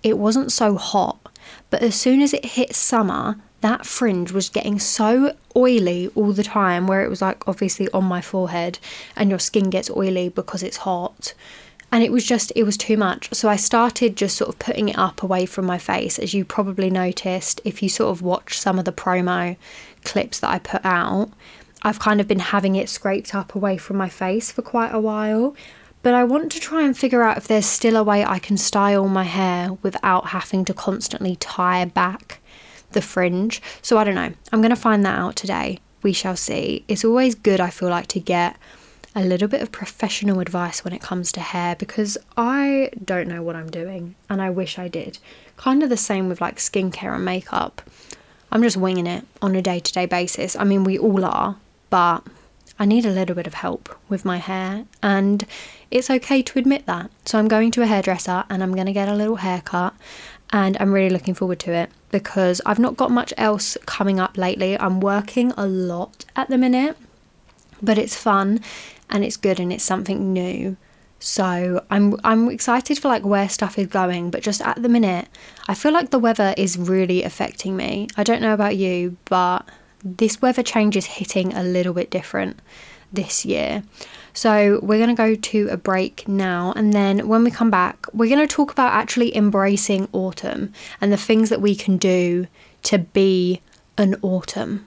it 0.02 0.18
wasn't 0.18 0.50
so 0.50 0.74
hot. 0.74 1.32
But 1.70 1.82
as 1.82 1.94
soon 1.94 2.22
as 2.22 2.34
it 2.34 2.44
hit 2.44 2.74
summer, 2.74 3.36
that 3.60 3.86
fringe 3.86 4.32
was 4.32 4.48
getting 4.48 4.80
so 4.80 5.36
oily 5.54 6.10
all 6.16 6.32
the 6.32 6.42
time, 6.42 6.88
where 6.88 7.04
it 7.04 7.08
was 7.08 7.22
like 7.22 7.46
obviously 7.46 7.88
on 7.92 8.02
my 8.02 8.20
forehead, 8.20 8.80
and 9.14 9.30
your 9.30 9.38
skin 9.38 9.70
gets 9.70 9.88
oily 9.88 10.28
because 10.28 10.64
it's 10.64 10.78
hot. 10.78 11.34
And 11.92 12.02
it 12.02 12.10
was 12.10 12.26
just, 12.26 12.50
it 12.56 12.64
was 12.64 12.76
too 12.76 12.96
much. 12.96 13.32
So 13.32 13.48
I 13.48 13.54
started 13.54 14.16
just 14.16 14.36
sort 14.36 14.48
of 14.48 14.58
putting 14.58 14.88
it 14.88 14.98
up 14.98 15.22
away 15.22 15.46
from 15.46 15.66
my 15.66 15.78
face, 15.78 16.18
as 16.18 16.34
you 16.34 16.44
probably 16.44 16.90
noticed 16.90 17.60
if 17.64 17.80
you 17.80 17.88
sort 17.88 18.10
of 18.10 18.22
watch 18.22 18.58
some 18.58 18.80
of 18.80 18.86
the 18.86 18.92
promo 18.92 19.56
clips 20.02 20.40
that 20.40 20.50
I 20.50 20.58
put 20.58 20.84
out. 20.84 21.30
I've 21.82 21.98
kind 21.98 22.20
of 22.20 22.28
been 22.28 22.38
having 22.38 22.76
it 22.76 22.88
scraped 22.88 23.34
up 23.34 23.54
away 23.54 23.76
from 23.76 23.96
my 23.96 24.08
face 24.08 24.50
for 24.50 24.62
quite 24.62 24.94
a 24.94 25.00
while. 25.00 25.54
But 26.02 26.14
I 26.14 26.24
want 26.24 26.52
to 26.52 26.60
try 26.60 26.82
and 26.82 26.96
figure 26.96 27.22
out 27.22 27.36
if 27.36 27.48
there's 27.48 27.66
still 27.66 27.96
a 27.96 28.04
way 28.04 28.24
I 28.24 28.38
can 28.38 28.56
style 28.56 29.08
my 29.08 29.24
hair 29.24 29.72
without 29.82 30.26
having 30.28 30.64
to 30.66 30.74
constantly 30.74 31.36
tie 31.36 31.84
back 31.84 32.40
the 32.92 33.02
fringe. 33.02 33.60
So 33.82 33.98
I 33.98 34.04
don't 34.04 34.14
know. 34.14 34.32
I'm 34.52 34.60
going 34.60 34.70
to 34.70 34.76
find 34.76 35.04
that 35.04 35.18
out 35.18 35.36
today. 35.36 35.80
We 36.02 36.12
shall 36.12 36.36
see. 36.36 36.84
It's 36.86 37.04
always 37.04 37.34
good, 37.34 37.60
I 37.60 37.70
feel 37.70 37.88
like, 37.88 38.06
to 38.08 38.20
get 38.20 38.56
a 39.16 39.24
little 39.24 39.48
bit 39.48 39.62
of 39.62 39.72
professional 39.72 40.40
advice 40.40 40.84
when 40.84 40.92
it 40.92 41.00
comes 41.00 41.32
to 41.32 41.40
hair 41.40 41.74
because 41.74 42.18
I 42.36 42.90
don't 43.02 43.28
know 43.28 43.42
what 43.42 43.56
I'm 43.56 43.70
doing 43.70 44.14
and 44.28 44.42
I 44.42 44.50
wish 44.50 44.78
I 44.78 44.88
did. 44.88 45.18
Kind 45.56 45.82
of 45.82 45.88
the 45.88 45.96
same 45.96 46.28
with 46.28 46.40
like 46.40 46.58
skincare 46.58 47.14
and 47.14 47.24
makeup. 47.24 47.80
I'm 48.52 48.62
just 48.62 48.76
winging 48.76 49.06
it 49.06 49.24
on 49.40 49.56
a 49.56 49.62
day 49.62 49.80
to 49.80 49.92
day 49.92 50.04
basis. 50.04 50.54
I 50.54 50.64
mean, 50.64 50.84
we 50.84 50.98
all 50.98 51.24
are, 51.24 51.56
but 51.90 52.22
I 52.78 52.84
need 52.84 53.06
a 53.06 53.10
little 53.10 53.34
bit 53.34 53.46
of 53.46 53.54
help 53.54 53.88
with 54.08 54.24
my 54.24 54.36
hair, 54.36 54.84
and 55.02 55.46
it's 55.90 56.10
okay 56.10 56.42
to 56.42 56.58
admit 56.58 56.86
that. 56.86 57.10
So 57.24 57.38
I'm 57.38 57.48
going 57.48 57.70
to 57.72 57.82
a 57.82 57.86
hairdresser 57.86 58.44
and 58.50 58.62
I'm 58.62 58.74
going 58.74 58.86
to 58.86 58.92
get 58.92 59.08
a 59.08 59.14
little 59.14 59.36
haircut, 59.36 59.94
and 60.50 60.76
I'm 60.78 60.92
really 60.92 61.10
looking 61.10 61.34
forward 61.34 61.58
to 61.60 61.72
it 61.72 61.90
because 62.10 62.60
I've 62.66 62.78
not 62.78 62.96
got 62.96 63.10
much 63.10 63.32
else 63.36 63.76
coming 63.86 64.20
up 64.20 64.36
lately. 64.36 64.78
I'm 64.78 65.00
working 65.00 65.52
a 65.56 65.66
lot 65.66 66.24
at 66.34 66.48
the 66.48 66.58
minute, 66.58 66.96
but 67.82 67.98
it's 67.98 68.16
fun 68.16 68.60
and 69.10 69.24
it's 69.24 69.36
good 69.36 69.60
and 69.60 69.72
it's 69.72 69.84
something 69.84 70.32
new. 70.32 70.76
So 71.18 71.84
I'm 71.90 72.16
I'm 72.24 72.50
excited 72.50 72.98
for 72.98 73.08
like 73.08 73.24
where 73.24 73.48
stuff 73.48 73.78
is 73.78 73.86
going, 73.86 74.30
but 74.30 74.42
just 74.42 74.60
at 74.60 74.82
the 74.82 74.88
minute, 74.88 75.28
I 75.66 75.74
feel 75.74 75.92
like 75.92 76.10
the 76.10 76.18
weather 76.18 76.54
is 76.56 76.76
really 76.78 77.22
affecting 77.22 77.76
me. 77.76 78.08
I 78.16 78.22
don't 78.22 78.42
know 78.42 78.52
about 78.52 78.76
you, 78.76 79.16
but 79.24 79.66
this 80.06 80.40
weather 80.40 80.62
change 80.62 80.96
is 80.96 81.06
hitting 81.06 81.52
a 81.54 81.62
little 81.62 81.92
bit 81.92 82.10
different 82.10 82.60
this 83.12 83.44
year. 83.44 83.82
So 84.34 84.80
we're 84.82 84.98
going 84.98 85.14
to 85.14 85.14
go 85.14 85.34
to 85.34 85.68
a 85.70 85.76
break 85.76 86.28
now 86.28 86.72
and 86.76 86.92
then 86.92 87.26
when 87.26 87.42
we 87.42 87.50
come 87.50 87.70
back, 87.70 88.06
we're 88.12 88.34
going 88.34 88.46
to 88.46 88.54
talk 88.54 88.70
about 88.70 88.92
actually 88.92 89.34
embracing 89.36 90.08
autumn 90.12 90.72
and 91.00 91.12
the 91.12 91.16
things 91.16 91.48
that 91.48 91.60
we 91.60 91.74
can 91.74 91.96
do 91.96 92.46
to 92.84 92.98
be 92.98 93.60
an 93.98 94.16
autumn. 94.22 94.86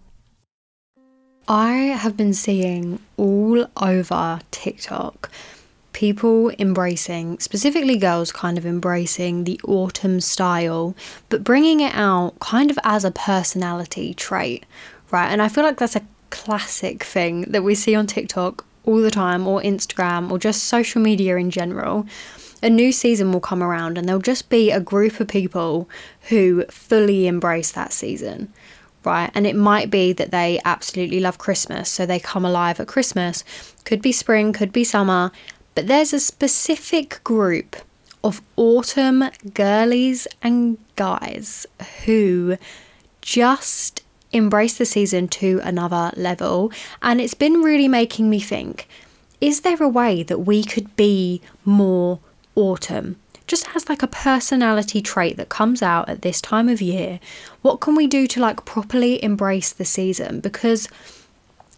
I 1.47 1.71
have 1.73 2.15
been 2.15 2.33
seeing 2.33 2.99
all 3.17 3.67
over 3.77 4.39
TikTok 4.51 5.29
people 5.93 6.49
embracing, 6.57 7.37
specifically 7.39 7.97
girls 7.97 8.31
kind 8.31 8.57
of 8.57 8.65
embracing 8.65 9.43
the 9.43 9.59
autumn 9.65 10.21
style, 10.21 10.95
but 11.29 11.43
bringing 11.43 11.79
it 11.81 11.93
out 11.93 12.39
kind 12.39 12.71
of 12.71 12.79
as 12.83 13.03
a 13.03 13.11
personality 13.11 14.13
trait, 14.13 14.65
right? 15.11 15.29
And 15.29 15.41
I 15.41 15.47
feel 15.47 15.63
like 15.63 15.77
that's 15.77 15.95
a 15.95 16.05
classic 16.29 17.03
thing 17.03 17.41
that 17.43 17.63
we 17.63 17.75
see 17.75 17.93
on 17.93 18.07
TikTok 18.07 18.65
all 18.83 19.01
the 19.01 19.11
time, 19.11 19.45
or 19.45 19.61
Instagram, 19.61 20.31
or 20.31 20.39
just 20.39 20.63
social 20.63 21.01
media 21.01 21.35
in 21.37 21.51
general. 21.51 22.07
A 22.63 22.69
new 22.69 22.91
season 22.91 23.31
will 23.31 23.39
come 23.39 23.61
around, 23.61 23.97
and 23.97 24.07
there'll 24.07 24.21
just 24.21 24.49
be 24.49 24.71
a 24.71 24.79
group 24.79 25.19
of 25.19 25.27
people 25.27 25.87
who 26.29 26.65
fully 26.65 27.27
embrace 27.27 27.71
that 27.71 27.93
season 27.93 28.51
right? 29.03 29.31
And 29.33 29.47
it 29.47 29.55
might 29.55 29.89
be 29.89 30.13
that 30.13 30.31
they 30.31 30.59
absolutely 30.65 31.19
love 31.19 31.37
Christmas, 31.37 31.89
so 31.89 32.05
they 32.05 32.19
come 32.19 32.45
alive 32.45 32.79
at 32.79 32.87
Christmas. 32.87 33.43
Could 33.85 34.01
be 34.01 34.11
spring, 34.11 34.53
could 34.53 34.71
be 34.71 34.83
summer, 34.83 35.31
but 35.75 35.87
there's 35.87 36.13
a 36.13 36.19
specific 36.19 37.23
group 37.23 37.75
of 38.23 38.41
autumn 38.55 39.23
girlies 39.53 40.27
and 40.41 40.77
guys 40.95 41.65
who 42.05 42.57
just 43.21 44.03
embrace 44.31 44.77
the 44.77 44.85
season 44.85 45.27
to 45.27 45.59
another 45.63 46.11
level. 46.15 46.71
And 47.01 47.19
it's 47.19 47.33
been 47.33 47.61
really 47.61 47.87
making 47.87 48.29
me 48.29 48.39
think 48.39 48.87
is 49.39 49.61
there 49.61 49.81
a 49.81 49.89
way 49.89 50.21
that 50.21 50.39
we 50.39 50.63
could 50.63 50.95
be 50.95 51.41
more 51.65 52.19
autumn? 52.53 53.15
Just 53.51 53.67
has 53.67 53.89
like 53.89 54.01
a 54.01 54.07
personality 54.07 55.01
trait 55.01 55.35
that 55.35 55.49
comes 55.49 55.81
out 55.81 56.07
at 56.07 56.21
this 56.21 56.39
time 56.39 56.69
of 56.69 56.81
year. 56.81 57.19
What 57.61 57.81
can 57.81 57.95
we 57.95 58.07
do 58.07 58.25
to 58.27 58.39
like 58.39 58.63
properly 58.63 59.21
embrace 59.21 59.73
the 59.73 59.83
season? 59.83 60.39
Because 60.39 60.87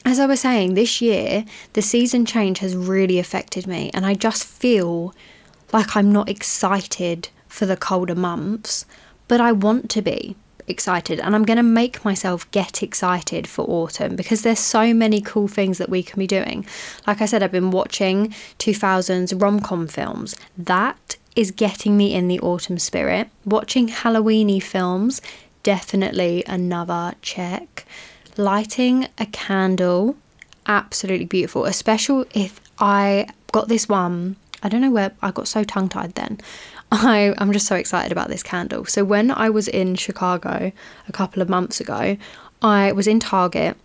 as 0.06 0.20
I 0.20 0.28
was 0.28 0.42
saying, 0.42 0.76
this 0.76 1.02
year 1.02 1.46
the 1.74 1.82
season 1.82 2.28
change 2.28 2.60
has 2.60 2.76
really 2.76 3.18
affected 3.18 3.66
me, 3.66 3.90
and 3.92 4.06
I 4.06 4.14
just 4.14 4.44
feel 4.44 5.16
like 5.72 5.98
I'm 5.98 6.12
not 6.12 6.30
excited 6.30 7.30
for 7.48 7.66
the 7.66 7.76
colder 7.76 8.14
months, 8.14 8.86
but 9.28 9.42
I 9.42 9.52
want 9.52 9.90
to 9.90 10.04
be 10.04 10.36
excited 10.68 11.20
and 11.20 11.36
I'm 11.36 11.44
going 11.44 11.58
to 11.58 11.64
make 11.64 12.06
myself 12.06 12.50
get 12.52 12.84
excited 12.84 13.48
for 13.48 13.66
autumn 13.66 14.16
because 14.16 14.44
there's 14.44 14.60
so 14.60 14.94
many 14.94 15.22
cool 15.22 15.48
things 15.48 15.78
that 15.80 15.90
we 15.90 16.04
can 16.04 16.20
be 16.20 16.28
doing. 16.28 16.66
Like 17.08 17.20
I 17.20 17.26
said, 17.26 17.42
I've 17.42 17.52
been 17.52 17.72
watching 17.72 18.30
2000s 18.60 19.42
rom 19.42 19.60
com 19.60 19.88
films. 19.88 20.36
That 20.56 21.18
is 21.36 21.52
getting 21.52 21.98
me 21.98 22.14
in 22.14 22.28
the 22.28 22.40
autumn 22.40 22.78
spirit. 22.78 23.30
Watching 23.46 23.88
Halloweeny 23.88 24.62
films, 24.62 25.22
definitely 25.64 26.44
another 26.48 27.14
check. 27.22 27.86
Lighting 28.38 29.08
a 29.18 29.26
candle, 29.28 30.16
absolutely 30.66 31.26
beautiful, 31.26 31.66
especially 31.66 32.26
if 32.34 32.60
I 32.80 33.28
got 33.52 33.68
this 33.68 33.88
one. 33.88 34.36
I 34.62 34.70
don't 34.70 34.82
know 34.82 34.92
where 34.92 35.12
I 35.22 35.32
got 35.32 35.48
so 35.48 35.64
tongue 35.64 35.90
tied 35.90 36.16
then. 36.16 36.40
I, 36.92 37.34
I'm 37.38 37.52
just 37.52 37.68
so 37.68 37.76
excited 37.76 38.12
about 38.12 38.30
this 38.30 38.44
candle. 38.44 38.86
So, 38.86 39.04
when 39.04 39.32
I 39.32 39.50
was 39.50 39.68
in 39.68 39.96
Chicago 39.96 40.72
a 41.08 41.12
couple 41.12 41.42
of 41.42 41.50
months 41.50 41.80
ago, 41.80 42.18
I 42.62 42.92
was 42.92 43.08
in 43.08 43.20
Target 43.20 43.76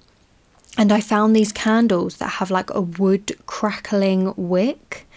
and 0.77 0.93
I 0.93 1.01
found 1.01 1.35
these 1.35 1.51
candles 1.51 2.19
that 2.19 2.29
have 2.33 2.51
like 2.51 2.71
a 2.71 2.81
wood 2.81 3.37
crackling 3.47 4.33
wick. 4.37 5.08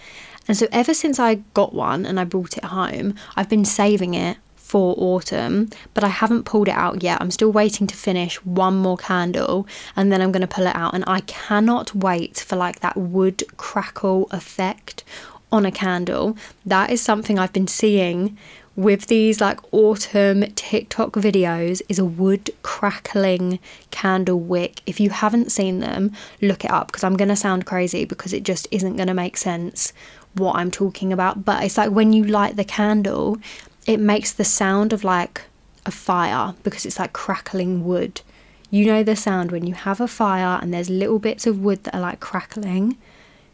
And 0.48 0.58
so, 0.58 0.68
ever 0.72 0.94
since 0.94 1.20
I 1.20 1.36
got 1.54 1.74
one 1.74 2.06
and 2.06 2.20
I 2.20 2.24
brought 2.24 2.58
it 2.58 2.66
home, 2.66 3.16
I've 3.36 3.50
been 3.50 3.66
saving 3.66 4.14
it 4.14 4.38
for 4.72 4.96
autumn, 4.98 5.70
but 5.94 6.02
I 6.02 6.08
haven't 6.08 6.46
pulled 6.46 6.70
it 6.70 6.74
out 6.74 7.04
yet. 7.04 7.20
I'm 7.20 7.30
still 7.32 7.52
waiting 7.52 7.88
to 7.88 7.96
finish 7.96 8.38
one 8.46 8.78
more 8.78 8.96
candle 8.96 9.68
and 9.98 10.14
then 10.14 10.22
I'm 10.22 10.32
going 10.32 10.48
to 10.48 10.48
pull 10.48 10.66
it 10.66 10.76
out. 10.76 10.94
And 10.94 11.04
I 11.08 11.20
cannot 11.22 11.94
wait 11.94 12.40
for 12.40 12.56
like 12.56 12.80
that 12.80 12.96
wood 12.96 13.44
crackle 13.58 14.30
effect 14.32 15.04
on 15.52 15.66
a 15.66 15.72
candle. 15.72 16.38
That 16.66 16.90
is 16.90 17.02
something 17.02 17.38
I've 17.38 17.52
been 17.52 17.68
seeing 17.68 18.38
with 18.78 19.08
these 19.08 19.42
like 19.42 19.60
autumn 19.74 20.44
TikTok 20.56 21.12
videos 21.16 21.82
is 21.90 22.00
a 22.00 22.06
wood 22.06 22.50
crackling 22.64 23.60
candle 23.92 24.40
wick. 24.40 24.82
If 24.86 25.02
you 25.02 25.10
haven't 25.10 25.52
seen 25.52 25.80
them, 25.80 26.14
look 26.42 26.64
it 26.64 26.72
up 26.72 26.88
because 26.88 27.04
I'm 27.04 27.18
going 27.18 27.28
to 27.30 27.36
sound 27.36 27.66
crazy 27.66 28.06
because 28.06 28.32
it 28.32 28.44
just 28.44 28.70
isn't 28.72 28.96
going 28.96 29.08
to 29.08 29.14
make 29.14 29.36
sense 29.36 29.92
what 30.34 30.56
I'm 30.56 30.72
talking 30.72 31.12
about, 31.12 31.46
but 31.46 31.64
it's 31.64 31.78
like 31.78 31.92
when 31.92 32.14
you 32.14 32.24
light 32.24 32.56
the 32.56 32.64
candle, 32.64 33.38
it 33.86 34.00
makes 34.00 34.32
the 34.32 34.44
sound 34.44 34.94
of 34.94 35.04
like 35.04 35.42
a 35.86 35.92
fire 35.92 36.54
because 36.64 36.86
it's 36.86 37.00
like 37.00 37.14
crackling 37.14 37.86
wood. 37.86 38.22
You 38.70 38.86
know 38.86 39.04
the 39.04 39.16
sound 39.16 39.52
when 39.52 39.66
you 39.66 39.74
have 39.74 40.00
a 40.00 40.08
fire 40.08 40.60
and 40.62 40.74
there's 40.74 40.90
little 40.90 41.20
bits 41.20 41.46
of 41.46 41.60
wood 41.60 41.84
that 41.84 41.96
are 41.96 42.02
like 42.02 42.20
crackling. 42.20 42.98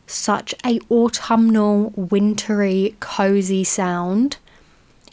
Such 0.05 0.53
a 0.65 0.79
autumnal, 0.91 1.91
wintry, 1.95 2.95
cozy 2.99 3.63
sound. 3.63 4.37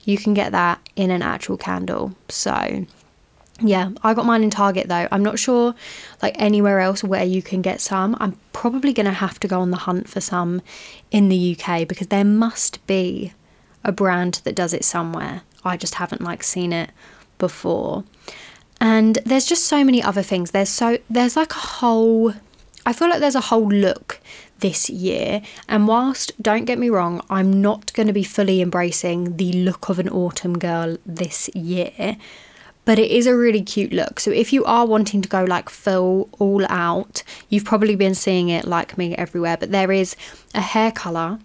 You 0.04 0.18
can 0.18 0.35
get 0.35 0.52
that 0.52 0.80
in 0.94 1.11
an 1.11 1.23
actual 1.23 1.56
candle. 1.56 2.14
So, 2.28 2.87
yeah, 3.61 3.90
I 4.02 4.14
got 4.14 4.26
mine 4.26 4.42
in 4.42 4.50
Target 4.50 4.88
though. 4.88 5.06
I'm 5.11 5.23
not 5.23 5.38
sure 5.38 5.75
like 6.23 6.34
anywhere 6.38 6.80
else 6.80 7.04
where 7.04 7.25
you 7.25 7.42
can 7.42 7.62
get 7.62 7.80
some. 7.80 8.16
I'm 8.18 8.37
probably 8.52 8.92
going 8.92 9.06
to 9.06 9.12
have 9.12 9.38
to 9.40 9.49
go 9.49 9.61
on 9.61 9.70
the 9.70 9.76
hunt 9.76 10.08
for 10.08 10.20
some 10.20 10.61
in 11.11 11.28
the 11.28 11.56
UK 11.56 11.87
because 11.87 12.08
there 12.08 12.25
must 12.25 12.84
be 12.87 13.32
a 13.84 13.92
brand 13.92 14.40
that 14.44 14.56
does 14.56 14.73
it 14.73 14.84
somewhere. 14.84 15.42
I 15.64 15.76
just 15.76 15.94
haven't 15.96 16.20
like 16.20 16.42
seen 16.42 16.73
it 16.73 16.90
before. 17.38 18.04
And 18.80 19.18
there's 19.25 19.46
just 19.46 19.66
so 19.66 19.84
many 19.84 20.02
other 20.02 20.23
things. 20.23 20.50
There's 20.50 20.68
so 20.68 20.99
there's 21.08 21.37
like 21.37 21.52
a 21.52 21.58
whole 21.58 22.34
I 22.87 22.92
feel 22.92 23.08
like 23.08 23.20
there's 23.20 23.34
a 23.34 23.40
whole 23.40 23.68
look 23.68 24.20
this 24.58 24.90
year. 24.90 25.42
And 25.68 25.87
whilst 25.87 26.32
don't 26.42 26.64
get 26.64 26.78
me 26.78 26.90
wrong, 26.90 27.25
I'm 27.30 27.62
not 27.62 27.92
going 27.92 28.08
to 28.08 28.12
be 28.12 28.25
fully 28.25 28.61
embracing 28.61 29.37
the 29.37 29.52
look 29.52 29.88
of 29.88 29.99
an 29.99 30.08
autumn 30.08 30.58
girl 30.58 30.96
this 31.06 31.49
year. 31.54 32.16
But 32.84 32.98
it 32.98 33.10
is 33.10 33.26
a 33.26 33.34
really 33.34 33.62
cute 33.62 33.92
look. 33.92 34.20
So 34.20 34.30
if 34.30 34.52
you 34.52 34.64
are 34.64 34.86
wanting 34.86 35.22
to 35.22 35.28
go 35.28 35.44
like 35.44 35.70
full 35.70 36.28
all 36.38 36.66
out, 36.68 37.22
you've 37.48 37.64
probably 37.64 37.96
been 37.96 38.14
seeing 38.14 38.50
it 38.50 38.66
like 38.66 38.98
me 38.98 39.14
everywhere. 39.16 39.56
But 39.56 39.72
there 39.72 39.90
is 39.90 40.16
a 40.54 40.60
hair 40.60 40.92
colour 40.92 41.38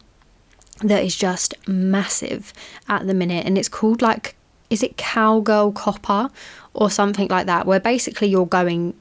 that 0.81 1.03
is 1.03 1.15
just 1.15 1.53
massive 1.67 2.53
at 2.87 3.05
the 3.07 3.13
minute 3.13 3.45
and 3.45 3.57
it's 3.57 3.69
called 3.69 4.01
like 4.01 4.35
is 4.69 4.83
it 4.83 4.97
cowgirl 4.97 5.71
copper 5.71 6.29
or 6.73 6.89
something 6.89 7.27
like 7.27 7.45
that 7.45 7.65
where 7.65 7.79
basically 7.79 8.27
you're 8.27 8.45
going 8.45 8.93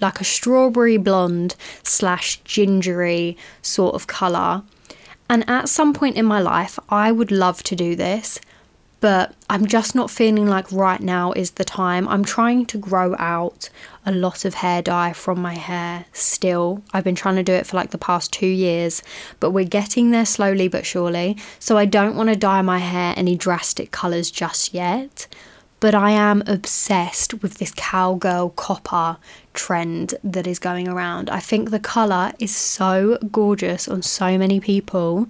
like 0.00 0.20
a 0.20 0.24
strawberry 0.24 0.96
blonde 0.96 1.54
slash 1.82 2.38
gingery 2.42 3.36
sort 3.62 3.94
of 3.94 4.06
colour 4.06 4.62
and 5.30 5.48
at 5.48 5.68
some 5.68 5.92
point 5.92 6.16
in 6.16 6.24
my 6.24 6.40
life 6.40 6.78
i 6.88 7.12
would 7.12 7.30
love 7.30 7.62
to 7.62 7.76
do 7.76 7.94
this 7.94 8.40
but 9.00 9.34
I'm 9.50 9.66
just 9.66 9.94
not 9.94 10.10
feeling 10.10 10.46
like 10.46 10.70
right 10.72 11.00
now 11.00 11.32
is 11.32 11.52
the 11.52 11.64
time. 11.64 12.08
I'm 12.08 12.24
trying 12.24 12.66
to 12.66 12.78
grow 12.78 13.14
out 13.18 13.68
a 14.06 14.12
lot 14.12 14.44
of 14.44 14.54
hair 14.54 14.82
dye 14.82 15.12
from 15.12 15.40
my 15.40 15.54
hair 15.54 16.06
still. 16.12 16.82
I've 16.92 17.04
been 17.04 17.14
trying 17.14 17.36
to 17.36 17.42
do 17.42 17.52
it 17.52 17.66
for 17.66 17.76
like 17.76 17.90
the 17.90 17.98
past 17.98 18.32
two 18.32 18.46
years, 18.46 19.02
but 19.40 19.50
we're 19.50 19.64
getting 19.64 20.10
there 20.10 20.26
slowly 20.26 20.68
but 20.68 20.86
surely. 20.86 21.36
So 21.58 21.76
I 21.76 21.84
don't 21.84 22.16
want 22.16 22.30
to 22.30 22.36
dye 22.36 22.62
my 22.62 22.78
hair 22.78 23.14
any 23.16 23.36
drastic 23.36 23.90
colours 23.90 24.30
just 24.30 24.72
yet. 24.72 25.26
But 25.80 25.94
I 25.94 26.12
am 26.12 26.42
obsessed 26.46 27.42
with 27.42 27.58
this 27.58 27.72
cowgirl 27.76 28.50
copper 28.50 29.18
trend 29.52 30.14
that 30.24 30.46
is 30.46 30.58
going 30.58 30.88
around. 30.88 31.28
I 31.28 31.40
think 31.40 31.68
the 31.68 31.78
colour 31.78 32.32
is 32.38 32.56
so 32.56 33.18
gorgeous 33.30 33.86
on 33.86 34.00
so 34.00 34.38
many 34.38 34.60
people 34.60 35.28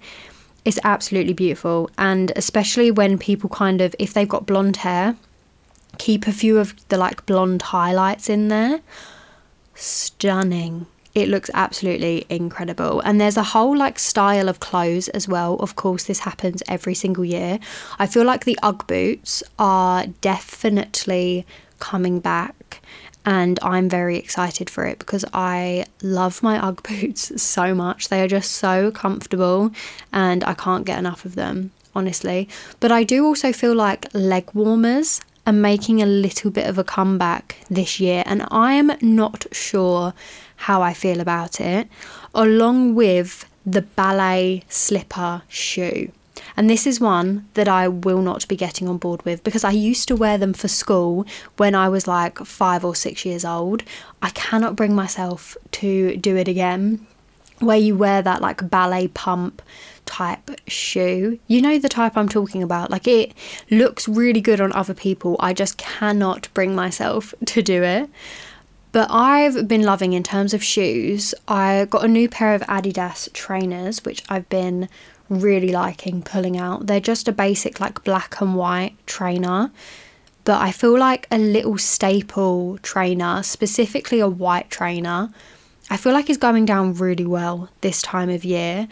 is 0.64 0.80
absolutely 0.84 1.32
beautiful. 1.32 1.90
And 1.98 2.32
especially 2.36 2.90
when 2.90 3.18
people 3.18 3.50
kind 3.50 3.80
of, 3.80 3.94
if 3.98 4.14
they've 4.14 4.28
got 4.28 4.46
blonde 4.46 4.78
hair, 4.78 5.16
keep 5.98 6.26
a 6.26 6.32
few 6.32 6.58
of 6.58 6.74
the 6.88 6.96
like 6.96 7.26
blonde 7.26 7.62
highlights 7.62 8.28
in 8.28 8.48
there. 8.48 8.80
Stunning. 9.74 10.86
It 11.14 11.28
looks 11.28 11.50
absolutely 11.54 12.26
incredible. 12.28 13.00
And 13.00 13.20
there's 13.20 13.36
a 13.36 13.42
whole 13.42 13.76
like 13.76 13.98
style 14.00 14.48
of 14.48 14.58
clothes 14.58 15.08
as 15.10 15.28
well. 15.28 15.54
Of 15.56 15.76
course, 15.76 16.04
this 16.04 16.20
happens 16.20 16.62
every 16.66 16.94
single 16.94 17.24
year. 17.24 17.60
I 17.98 18.06
feel 18.06 18.24
like 18.24 18.44
the 18.44 18.58
Ugg 18.62 18.86
boots 18.88 19.42
are 19.58 20.06
definitely 20.20 21.46
coming 21.78 22.18
back 22.18 22.80
and 23.24 23.58
I'm 23.62 23.88
very 23.88 24.16
excited 24.16 24.68
for 24.68 24.84
it 24.84 24.98
because 24.98 25.24
I 25.32 25.86
love 26.02 26.42
my 26.42 26.58
Ugg 26.58 26.82
boots 26.82 27.32
so 27.42 27.74
much. 27.74 28.08
They 28.08 28.22
are 28.22 28.28
just 28.28 28.52
so 28.52 28.90
comfortable 28.90 29.72
and 30.12 30.44
I 30.44 30.54
can't 30.54 30.84
get 30.84 30.98
enough 30.98 31.24
of 31.24 31.34
them, 31.34 31.70
honestly. 31.94 32.48
But 32.80 32.92
I 32.92 33.04
do 33.04 33.24
also 33.24 33.52
feel 33.52 33.74
like 33.74 34.12
leg 34.12 34.50
warmers 34.52 35.20
are 35.46 35.52
making 35.52 36.02
a 36.02 36.06
little 36.06 36.50
bit 36.50 36.68
of 36.68 36.78
a 36.78 36.84
comeback 36.84 37.56
this 37.68 38.00
year, 38.00 38.22
and 38.26 38.46
I 38.50 38.72
am 38.74 38.92
not 39.02 39.46
sure 39.52 40.14
how 40.56 40.80
I 40.80 40.94
feel 40.94 41.20
about 41.20 41.60
it, 41.60 41.88
along 42.34 42.94
with 42.94 43.44
the 43.66 43.82
ballet 43.82 44.62
slipper 44.68 45.42
shoe. 45.48 46.10
And 46.56 46.68
this 46.68 46.86
is 46.86 47.00
one 47.00 47.48
that 47.54 47.68
I 47.68 47.88
will 47.88 48.22
not 48.22 48.46
be 48.48 48.56
getting 48.56 48.88
on 48.88 48.98
board 48.98 49.24
with 49.24 49.44
because 49.44 49.64
I 49.64 49.70
used 49.70 50.08
to 50.08 50.16
wear 50.16 50.38
them 50.38 50.52
for 50.52 50.68
school 50.68 51.26
when 51.56 51.74
I 51.74 51.88
was 51.88 52.06
like 52.06 52.38
five 52.38 52.84
or 52.84 52.94
six 52.94 53.24
years 53.24 53.44
old. 53.44 53.82
I 54.22 54.30
cannot 54.30 54.76
bring 54.76 54.94
myself 54.94 55.56
to 55.72 56.16
do 56.16 56.36
it 56.36 56.48
again. 56.48 57.06
Where 57.60 57.76
you 57.76 57.96
wear 57.96 58.20
that 58.20 58.42
like 58.42 58.68
ballet 58.68 59.08
pump 59.08 59.62
type 60.06 60.50
shoe. 60.66 61.38
You 61.46 61.62
know 61.62 61.78
the 61.78 61.88
type 61.88 62.16
I'm 62.16 62.28
talking 62.28 62.62
about. 62.62 62.90
Like 62.90 63.06
it 63.06 63.32
looks 63.70 64.08
really 64.08 64.40
good 64.40 64.60
on 64.60 64.72
other 64.72 64.94
people. 64.94 65.36
I 65.40 65.52
just 65.52 65.78
cannot 65.78 66.48
bring 66.54 66.74
myself 66.74 67.34
to 67.46 67.62
do 67.62 67.82
it. 67.82 68.10
But 68.92 69.10
I've 69.10 69.66
been 69.66 69.82
loving 69.82 70.12
in 70.12 70.22
terms 70.22 70.54
of 70.54 70.62
shoes. 70.62 71.34
I 71.48 71.86
got 71.90 72.04
a 72.04 72.08
new 72.08 72.28
pair 72.28 72.54
of 72.54 72.62
Adidas 72.62 73.32
trainers, 73.32 74.04
which 74.04 74.22
I've 74.28 74.48
been 74.48 74.88
really 75.28 75.72
liking 75.72 76.22
pulling 76.22 76.58
out. 76.58 76.86
They're 76.86 77.00
just 77.00 77.28
a 77.28 77.32
basic, 77.32 77.80
like 77.80 78.04
black 78.04 78.40
and 78.40 78.54
white 78.54 78.94
trainer, 79.06 79.70
but 80.44 80.60
I 80.60 80.72
feel 80.72 80.98
like 80.98 81.26
a 81.30 81.38
little 81.38 81.78
staple 81.78 82.78
trainer, 82.82 83.42
specifically 83.42 84.20
a 84.20 84.28
white 84.28 84.70
trainer, 84.70 85.30
I 85.90 85.96
feel 85.96 86.12
like 86.12 86.30
is 86.30 86.36
going 86.36 86.66
down 86.66 86.94
really 86.94 87.26
well 87.26 87.68
this 87.80 88.02
time 88.02 88.30
of 88.30 88.44
year. 88.44 88.88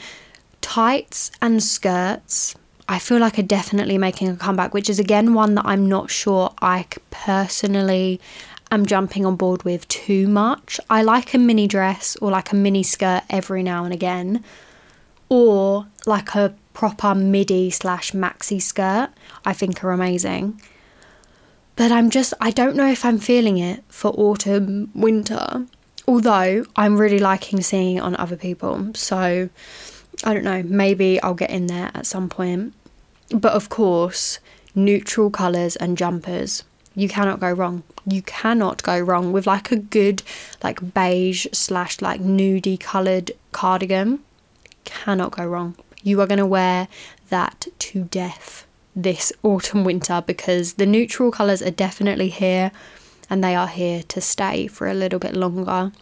Tights 0.60 1.30
and 1.40 1.62
skirts, 1.62 2.54
I 2.88 2.98
feel 2.98 3.18
like 3.18 3.38
are 3.38 3.42
definitely 3.42 3.98
making 3.98 4.28
a 4.28 4.36
comeback, 4.36 4.74
which 4.74 4.88
is 4.88 4.98
again 4.98 5.34
one 5.34 5.54
that 5.56 5.66
I'm 5.66 5.88
not 5.88 6.10
sure 6.10 6.52
I 6.60 6.86
personally 7.10 8.20
am 8.70 8.86
jumping 8.86 9.26
on 9.26 9.36
board 9.36 9.62
with 9.64 9.86
too 9.88 10.28
much. 10.28 10.80
I 10.88 11.02
like 11.02 11.34
a 11.34 11.38
mini 11.38 11.66
dress 11.66 12.16
or 12.16 12.30
like 12.30 12.52
a 12.52 12.56
mini 12.56 12.82
skirt 12.82 13.22
every 13.28 13.62
now 13.62 13.84
and 13.84 13.92
again 13.92 14.42
or 15.32 15.86
like 16.04 16.34
a 16.34 16.54
proper 16.74 17.14
midi 17.14 17.70
slash 17.70 18.12
maxi 18.12 18.60
skirt, 18.60 19.08
I 19.46 19.54
think 19.54 19.82
are 19.82 19.90
amazing. 19.90 20.60
But 21.74 21.90
I'm 21.90 22.10
just, 22.10 22.34
I 22.38 22.50
don't 22.50 22.76
know 22.76 22.86
if 22.86 23.02
I'm 23.02 23.18
feeling 23.18 23.56
it 23.56 23.82
for 23.88 24.10
autumn, 24.10 24.90
winter. 24.94 25.64
Although 26.06 26.66
I'm 26.76 26.98
really 26.98 27.18
liking 27.18 27.62
seeing 27.62 27.96
it 27.96 28.00
on 28.00 28.14
other 28.16 28.36
people. 28.36 28.90
So 28.94 29.48
I 30.22 30.34
don't 30.34 30.44
know, 30.44 30.62
maybe 30.64 31.18
I'll 31.22 31.32
get 31.32 31.48
in 31.48 31.66
there 31.66 31.90
at 31.94 32.04
some 32.04 32.28
point. 32.28 32.74
But 33.30 33.54
of 33.54 33.70
course, 33.70 34.38
neutral 34.74 35.30
colours 35.30 35.76
and 35.76 35.96
jumpers. 35.96 36.62
You 36.94 37.08
cannot 37.08 37.40
go 37.40 37.50
wrong. 37.50 37.84
You 38.06 38.20
cannot 38.20 38.82
go 38.82 39.00
wrong 39.00 39.32
with 39.32 39.46
like 39.46 39.72
a 39.72 39.76
good, 39.76 40.22
like 40.62 40.92
beige 40.92 41.46
slash 41.54 42.02
like 42.02 42.20
nudie 42.20 42.78
coloured 42.78 43.32
cardigan 43.52 44.22
cannot 44.84 45.32
go 45.32 45.44
wrong. 45.46 45.76
You 46.02 46.20
are 46.20 46.26
going 46.26 46.38
to 46.38 46.46
wear 46.46 46.88
that 47.28 47.66
to 47.78 48.04
death 48.04 48.66
this 48.94 49.32
autumn 49.42 49.84
winter 49.84 50.22
because 50.26 50.74
the 50.74 50.86
neutral 50.86 51.30
colours 51.30 51.62
are 51.62 51.70
definitely 51.70 52.28
here 52.28 52.70
and 53.30 53.42
they 53.42 53.54
are 53.54 53.68
here 53.68 54.02
to 54.02 54.20
stay 54.20 54.66
for 54.66 54.86
a 54.86 54.94
little 54.94 55.18
bit 55.18 55.34
longer. 55.34 55.92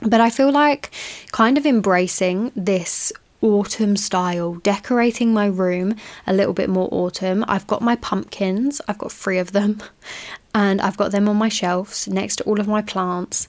But 0.00 0.20
I 0.20 0.30
feel 0.30 0.50
like 0.50 0.90
kind 1.32 1.56
of 1.56 1.64
embracing 1.64 2.52
this 2.56 3.12
autumn 3.40 3.96
style, 3.96 4.54
decorating 4.56 5.32
my 5.32 5.46
room 5.46 5.94
a 6.26 6.32
little 6.32 6.52
bit 6.52 6.68
more 6.68 6.88
autumn. 6.90 7.44
I've 7.46 7.66
got 7.66 7.82
my 7.82 7.96
pumpkins, 7.96 8.80
I've 8.88 8.98
got 8.98 9.12
three 9.12 9.38
of 9.38 9.52
them, 9.52 9.80
and 10.54 10.80
I've 10.80 10.96
got 10.96 11.12
them 11.12 11.28
on 11.28 11.36
my 11.36 11.48
shelves 11.48 12.08
next 12.08 12.36
to 12.36 12.44
all 12.44 12.60
of 12.60 12.68
my 12.68 12.82
plants 12.82 13.48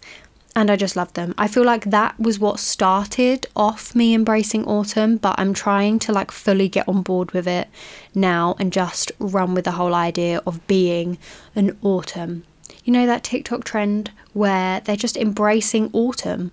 and 0.57 0.71
I 0.71 0.75
just 0.75 0.95
love 0.95 1.13
them. 1.13 1.35
I 1.37 1.47
feel 1.47 1.63
like 1.63 1.85
that 1.85 2.19
was 2.19 2.39
what 2.39 2.59
started 2.59 3.45
off 3.55 3.93
me 3.93 4.15
embracing 4.15 4.65
autumn, 4.65 5.17
but 5.17 5.35
I'm 5.37 5.53
trying 5.53 5.99
to 5.99 6.11
like 6.11 6.31
fully 6.31 6.67
get 6.67 6.89
on 6.89 7.03
board 7.03 7.31
with 7.31 7.47
it 7.47 7.67
now 8.15 8.55
and 8.57 8.73
just 8.73 9.11
run 9.19 9.53
with 9.53 9.65
the 9.65 9.73
whole 9.73 9.93
idea 9.93 10.41
of 10.47 10.65
being 10.65 11.19
an 11.55 11.77
autumn. 11.83 12.43
You 12.83 12.91
know 12.91 13.05
that 13.05 13.23
TikTok 13.23 13.65
trend 13.65 14.09
where 14.33 14.79
they're 14.79 14.95
just 14.95 15.15
embracing 15.15 15.91
autumn? 15.93 16.51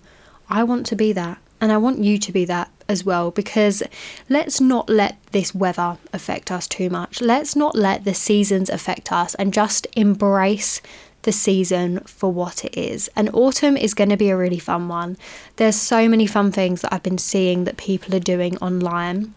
I 0.51 0.63
want 0.63 0.85
to 0.85 0.95
be 0.95 1.11
that, 1.13 1.39
and 1.59 1.71
I 1.71 1.77
want 1.77 1.97
you 1.97 2.19
to 2.19 2.31
be 2.31 2.45
that 2.45 2.69
as 2.87 3.03
well 3.03 3.31
because 3.31 3.81
let's 4.29 4.61
not 4.61 4.87
let 4.87 5.17
this 5.31 5.55
weather 5.55 5.97
affect 6.13 6.51
us 6.51 6.67
too 6.67 6.91
much. 6.91 7.21
Let's 7.21 7.55
not 7.55 7.75
let 7.75 8.05
the 8.05 8.13
seasons 8.13 8.69
affect 8.69 9.11
us 9.11 9.33
and 9.33 9.51
just 9.51 9.87
embrace 9.95 10.79
the 11.25 11.31
season 11.31 11.99
for 12.05 12.31
what 12.31 12.65
it 12.65 12.75
is. 12.77 13.09
And 13.15 13.29
autumn 13.33 13.77
is 13.77 13.93
going 13.93 14.09
to 14.09 14.17
be 14.17 14.29
a 14.29 14.37
really 14.37 14.57
fun 14.59 14.87
one. 14.87 15.17
There's 15.57 15.75
so 15.75 16.07
many 16.07 16.25
fun 16.25 16.51
things 16.51 16.81
that 16.81 16.93
I've 16.93 17.03
been 17.03 17.17
seeing 17.17 17.65
that 17.65 17.77
people 17.77 18.15
are 18.15 18.19
doing 18.33 18.57
online. 18.57 19.35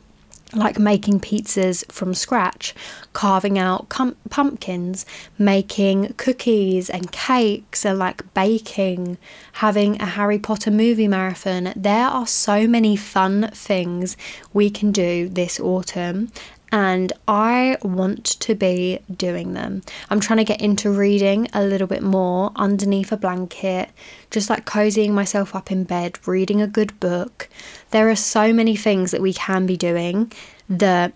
like 0.54 0.78
making 0.78 1.20
pizzas 1.20 1.84
from 1.92 2.14
scratch, 2.14 2.74
carving 3.12 3.58
out 3.58 3.88
com- 3.88 4.16
pumpkins, 4.30 5.04
making 5.38 6.14
cookies 6.16 6.88
and 6.88 7.12
cakes, 7.12 7.84
and 7.84 7.98
like 7.98 8.22
baking, 8.34 9.18
having 9.52 10.00
a 10.00 10.06
Harry 10.06 10.38
Potter 10.38 10.70
movie 10.70 11.08
marathon. 11.08 11.72
There 11.76 12.06
are 12.06 12.26
so 12.26 12.66
many 12.66 12.96
fun 12.96 13.50
things 13.52 14.16
we 14.52 14.70
can 14.70 14.90
do 14.90 15.28
this 15.28 15.60
autumn. 15.60 16.32
And 16.70 17.12
I 17.26 17.78
want 17.82 18.24
to 18.40 18.54
be 18.54 19.00
doing 19.14 19.54
them. 19.54 19.82
I'm 20.10 20.20
trying 20.20 20.36
to 20.38 20.44
get 20.44 20.60
into 20.60 20.90
reading 20.90 21.48
a 21.52 21.62
little 21.62 21.86
bit 21.86 22.02
more 22.02 22.52
underneath 22.56 23.10
a 23.10 23.16
blanket, 23.16 23.90
just 24.30 24.50
like 24.50 24.66
cozying 24.66 25.10
myself 25.10 25.54
up 25.54 25.70
in 25.70 25.84
bed, 25.84 26.18
reading 26.26 26.60
a 26.60 26.66
good 26.66 26.98
book. 27.00 27.48
There 27.90 28.10
are 28.10 28.16
so 28.16 28.52
many 28.52 28.76
things 28.76 29.12
that 29.12 29.22
we 29.22 29.32
can 29.32 29.64
be 29.64 29.76
doing 29.76 30.30
that 30.68 31.12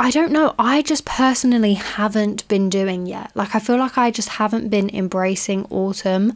I 0.00 0.12
don't 0.12 0.30
know, 0.30 0.54
I 0.60 0.82
just 0.82 1.04
personally 1.04 1.74
haven't 1.74 2.46
been 2.46 2.68
doing 2.68 3.06
yet. 3.06 3.32
Like, 3.34 3.56
I 3.56 3.58
feel 3.58 3.78
like 3.78 3.98
I 3.98 4.12
just 4.12 4.28
haven't 4.28 4.68
been 4.68 4.90
embracing 4.90 5.66
autumn 5.70 6.34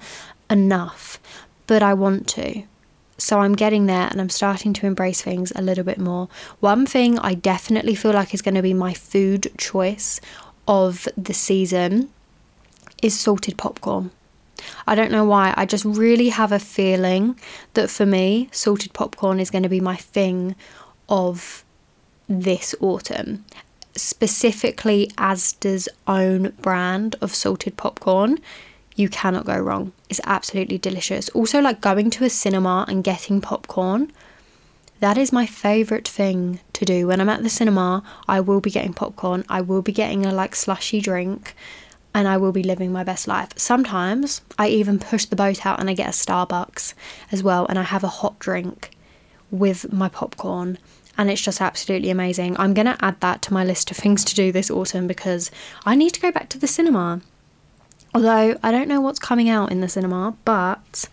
enough, 0.50 1.20
but 1.68 1.80
I 1.80 1.94
want 1.94 2.26
to. 2.30 2.64
So 3.18 3.40
I'm 3.40 3.54
getting 3.54 3.86
there 3.86 4.08
and 4.10 4.20
I'm 4.20 4.30
starting 4.30 4.72
to 4.74 4.86
embrace 4.86 5.22
things 5.22 5.52
a 5.54 5.62
little 5.62 5.84
bit 5.84 5.98
more. 5.98 6.28
One 6.60 6.86
thing 6.86 7.18
I 7.18 7.34
definitely 7.34 7.94
feel 7.94 8.12
like 8.12 8.34
is 8.34 8.42
going 8.42 8.54
to 8.54 8.62
be 8.62 8.74
my 8.74 8.94
food 8.94 9.52
choice 9.58 10.20
of 10.66 11.08
the 11.16 11.34
season 11.34 12.10
is 13.02 13.18
salted 13.18 13.58
popcorn. 13.58 14.10
I 14.86 14.94
don't 14.94 15.10
know 15.10 15.24
why, 15.24 15.54
I 15.56 15.66
just 15.66 15.84
really 15.84 16.28
have 16.28 16.52
a 16.52 16.58
feeling 16.58 17.38
that 17.74 17.90
for 17.90 18.06
me, 18.06 18.48
salted 18.52 18.92
popcorn 18.92 19.40
is 19.40 19.50
going 19.50 19.64
to 19.64 19.68
be 19.68 19.80
my 19.80 19.96
thing 19.96 20.54
of 21.08 21.64
this 22.28 22.74
autumn. 22.80 23.44
Specifically, 23.96 25.10
Asda's 25.18 25.88
own 26.06 26.50
brand 26.62 27.16
of 27.20 27.34
salted 27.34 27.76
popcorn. 27.76 28.38
You 28.94 29.08
cannot 29.08 29.46
go 29.46 29.58
wrong. 29.58 29.92
It's 30.08 30.20
absolutely 30.24 30.78
delicious. 30.78 31.28
Also, 31.30 31.60
like 31.60 31.80
going 31.80 32.10
to 32.10 32.24
a 32.24 32.30
cinema 32.30 32.84
and 32.88 33.02
getting 33.02 33.40
popcorn. 33.40 34.12
That 35.00 35.18
is 35.18 35.32
my 35.32 35.46
favourite 35.46 36.06
thing 36.06 36.60
to 36.74 36.84
do. 36.84 37.08
When 37.08 37.20
I'm 37.20 37.28
at 37.28 37.42
the 37.42 37.48
cinema, 37.48 38.04
I 38.28 38.40
will 38.40 38.60
be 38.60 38.70
getting 38.70 38.92
popcorn. 38.92 39.44
I 39.48 39.60
will 39.60 39.82
be 39.82 39.92
getting 39.92 40.24
a 40.24 40.32
like 40.32 40.54
slushy 40.54 41.00
drink 41.00 41.54
and 42.14 42.28
I 42.28 42.36
will 42.36 42.52
be 42.52 42.62
living 42.62 42.92
my 42.92 43.04
best 43.04 43.26
life. 43.26 43.50
Sometimes 43.56 44.42
I 44.58 44.68
even 44.68 44.98
push 44.98 45.24
the 45.24 45.36
boat 45.36 45.64
out 45.66 45.80
and 45.80 45.88
I 45.88 45.94
get 45.94 46.08
a 46.08 46.12
Starbucks 46.12 46.94
as 47.32 47.42
well 47.42 47.66
and 47.66 47.78
I 47.78 47.82
have 47.82 48.04
a 48.04 48.08
hot 48.08 48.38
drink 48.38 48.90
with 49.50 49.92
my 49.92 50.08
popcorn 50.08 50.78
and 51.16 51.30
it's 51.30 51.42
just 51.42 51.60
absolutely 51.60 52.10
amazing. 52.10 52.56
I'm 52.58 52.74
going 52.74 52.86
to 52.86 53.04
add 53.04 53.20
that 53.20 53.42
to 53.42 53.52
my 53.52 53.64
list 53.64 53.90
of 53.90 53.96
things 53.96 54.24
to 54.24 54.34
do 54.34 54.52
this 54.52 54.70
autumn 54.70 55.06
because 55.06 55.50
I 55.84 55.94
need 55.94 56.10
to 56.10 56.20
go 56.20 56.32
back 56.32 56.48
to 56.50 56.58
the 56.58 56.66
cinema. 56.66 57.20
Although 58.14 58.58
I 58.62 58.70
don't 58.70 58.88
know 58.88 59.00
what's 59.00 59.18
coming 59.18 59.48
out 59.48 59.72
in 59.72 59.80
the 59.80 59.88
cinema, 59.88 60.36
but 60.44 61.08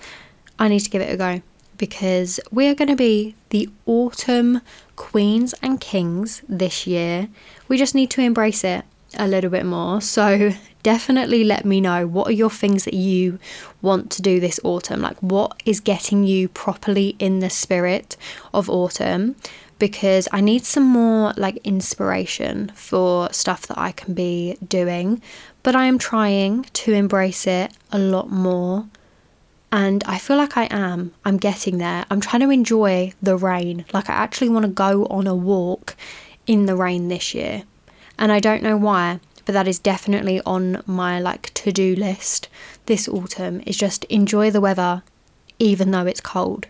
I 0.58 0.68
need 0.68 0.82
to 0.82 0.90
give 0.90 1.02
it 1.02 1.14
a 1.14 1.18
go 1.18 1.42
because 1.78 2.40
we 2.52 2.68
are 2.68 2.76
going 2.76 2.90
to 2.90 2.96
be 2.96 3.36
the 3.50 3.70
autumn 3.86 4.62
queens 4.96 5.56
and 5.64 5.80
kings 5.80 6.44
this 6.48 6.86
year. 6.86 7.30
We 7.68 7.78
just 7.78 7.96
need 7.96 8.12
to 8.12 8.22
embrace 8.22 8.64
it 8.64 8.84
a 9.18 9.28
little 9.28 9.50
bit 9.50 9.66
more. 9.66 10.02
So 10.02 10.52
definitely 10.84 11.44
let 11.44 11.66
me 11.66 11.82
know 11.82 12.06
what 12.06 12.28
are 12.28 12.34
your 12.34 12.50
things 12.50 12.86
that 12.86 12.94
you 12.94 13.40
want 13.82 14.12
to 14.12 14.22
do 14.22 14.40
this 14.40 14.60
autumn? 14.64 15.02
Like 15.02 15.18
what 15.20 15.62
is 15.66 15.80
getting 15.80 16.24
you 16.24 16.50
properly 16.50 17.16
in 17.18 17.40
the 17.40 17.50
spirit 17.50 18.18
of 18.54 18.70
autumn? 18.70 19.36
Because 19.80 20.28
I 20.34 20.42
need 20.42 20.66
some 20.66 20.84
more 20.84 21.34
like 21.38 21.58
inspiration 21.64 22.74
for 22.76 23.32
stuff 23.32 23.66
that 23.68 23.78
I 23.78 23.94
can 23.94 24.14
be 24.14 24.58
doing, 24.68 25.22
but 25.64 25.76
I 25.76 25.86
am 25.86 25.98
trying 25.98 26.64
to 26.64 26.94
embrace 26.94 27.48
it 27.48 27.74
a 27.92 28.00
lot 28.00 28.30
more. 28.30 28.88
And 29.72 30.04
I 30.06 30.18
feel 30.18 30.38
like 30.38 30.58
I 30.58 30.68
am. 30.72 31.14
I'm 31.24 31.38
getting 31.38 31.78
there. 31.78 32.06
I'm 32.10 32.22
trying 32.22 32.42
to 32.42 32.50
enjoy 32.50 33.14
the 33.22 33.38
rain. 33.38 33.86
Like, 33.94 34.10
I 34.10 34.14
actually 34.14 34.50
want 34.50 34.66
to 34.66 34.72
go 34.72 35.06
on 35.06 35.28
a 35.28 35.36
walk 35.36 35.96
in 36.48 36.66
the 36.66 36.76
rain 36.76 37.08
this 37.08 37.36
year. 37.36 37.64
And 38.18 38.32
I 38.32 38.40
don't 38.40 38.64
know 38.64 38.78
why, 38.78 39.20
but 39.46 39.54
that 39.54 39.68
is 39.68 39.78
definitely 39.78 40.42
on 40.42 40.82
my 40.88 41.20
like 41.20 41.54
to-do 41.54 41.96
list 41.96 42.50
this 42.90 43.08
autumn 43.08 43.62
is 43.68 43.78
just 43.78 44.04
enjoy 44.06 44.50
the 44.50 44.60
weather 44.60 45.04
even 45.60 45.92
though 45.92 46.08
it's 46.08 46.20
cold. 46.20 46.66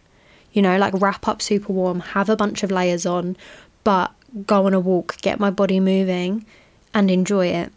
You 0.52 0.62
know, 0.62 0.78
like 0.78 0.94
wrap 0.96 1.28
up 1.28 1.42
super 1.42 1.72
warm, 1.72 2.02
have 2.02 2.30
a 2.30 2.36
bunch 2.36 2.62
of 2.62 2.72
layers 2.72 3.06
on, 3.06 3.38
but 3.86 4.12
go 4.46 4.66
on 4.66 4.74
a 4.74 4.80
walk, 4.82 5.18
get 5.22 5.40
my 5.40 5.50
body 5.50 5.80
moving 5.80 6.46
and 6.94 7.10
enjoy 7.10 7.48
it. 7.48 7.72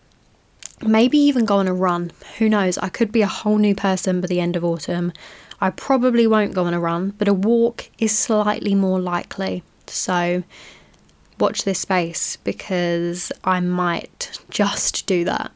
Maybe 0.82 1.18
even 1.18 1.44
go 1.44 1.56
on 1.56 1.68
a 1.68 1.74
run. 1.74 2.12
Who 2.38 2.48
knows? 2.48 2.78
I 2.78 2.88
could 2.88 3.12
be 3.12 3.22
a 3.22 3.26
whole 3.26 3.58
new 3.58 3.74
person 3.74 4.20
by 4.20 4.26
the 4.26 4.40
end 4.40 4.56
of 4.56 4.64
autumn. 4.64 5.12
I 5.60 5.70
probably 5.70 6.26
won't 6.26 6.54
go 6.54 6.64
on 6.64 6.74
a 6.74 6.80
run, 6.80 7.14
but 7.18 7.28
a 7.28 7.34
walk 7.34 7.88
is 7.98 8.16
slightly 8.16 8.74
more 8.74 8.98
likely. 8.98 9.62
So 9.86 10.42
watch 11.38 11.64
this 11.64 11.80
space 11.80 12.36
because 12.36 13.30
I 13.44 13.60
might 13.60 14.38
just 14.50 15.06
do 15.06 15.24
that. 15.24 15.52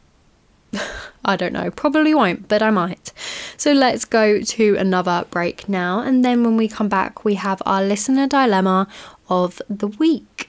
I 1.25 1.37
don't 1.37 1.53
know, 1.53 1.71
probably 1.71 2.15
won't, 2.15 2.47
but 2.47 2.63
I 2.63 2.71
might. 2.71 3.13
So 3.57 3.73
let's 3.73 4.05
go 4.05 4.41
to 4.41 4.77
another 4.77 5.25
break 5.31 5.69
now, 5.69 6.01
and 6.01 6.25
then 6.25 6.45
when 6.45 6.57
we 6.57 6.69
come 6.69 6.89
back, 6.89 7.25
we 7.25 7.35
have 7.35 7.61
our 7.67 7.83
listener 7.83 8.29
dilemma 8.29 8.87
of 9.29 9.61
the 9.69 9.89
week. 9.89 10.49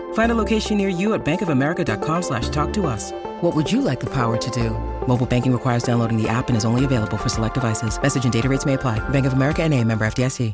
Find 0.13 0.31
a 0.31 0.35
location 0.35 0.77
near 0.77 0.87
you 0.87 1.13
at 1.13 1.25
bankofamerica.com 1.25 2.21
slash 2.21 2.47
talk 2.47 2.71
to 2.73 2.87
us. 2.87 3.11
What 3.41 3.53
would 3.53 3.69
you 3.69 3.81
like 3.81 3.99
the 3.99 4.13
power 4.13 4.37
to 4.37 4.51
do? 4.51 4.69
Mobile 5.05 5.25
banking 5.25 5.51
requires 5.51 5.83
downloading 5.83 6.15
the 6.15 6.29
app 6.29 6.47
and 6.47 6.55
is 6.55 6.63
only 6.63 6.85
available 6.85 7.17
for 7.17 7.27
select 7.27 7.55
devices. 7.55 8.01
Message 8.01 8.23
and 8.23 8.31
data 8.31 8.47
rates 8.47 8.65
may 8.65 8.75
apply. 8.75 8.99
Bank 9.09 9.25
of 9.25 9.33
America 9.33 9.61
and 9.61 9.73
a 9.73 9.83
member 9.83 10.05
FDIC. 10.05 10.53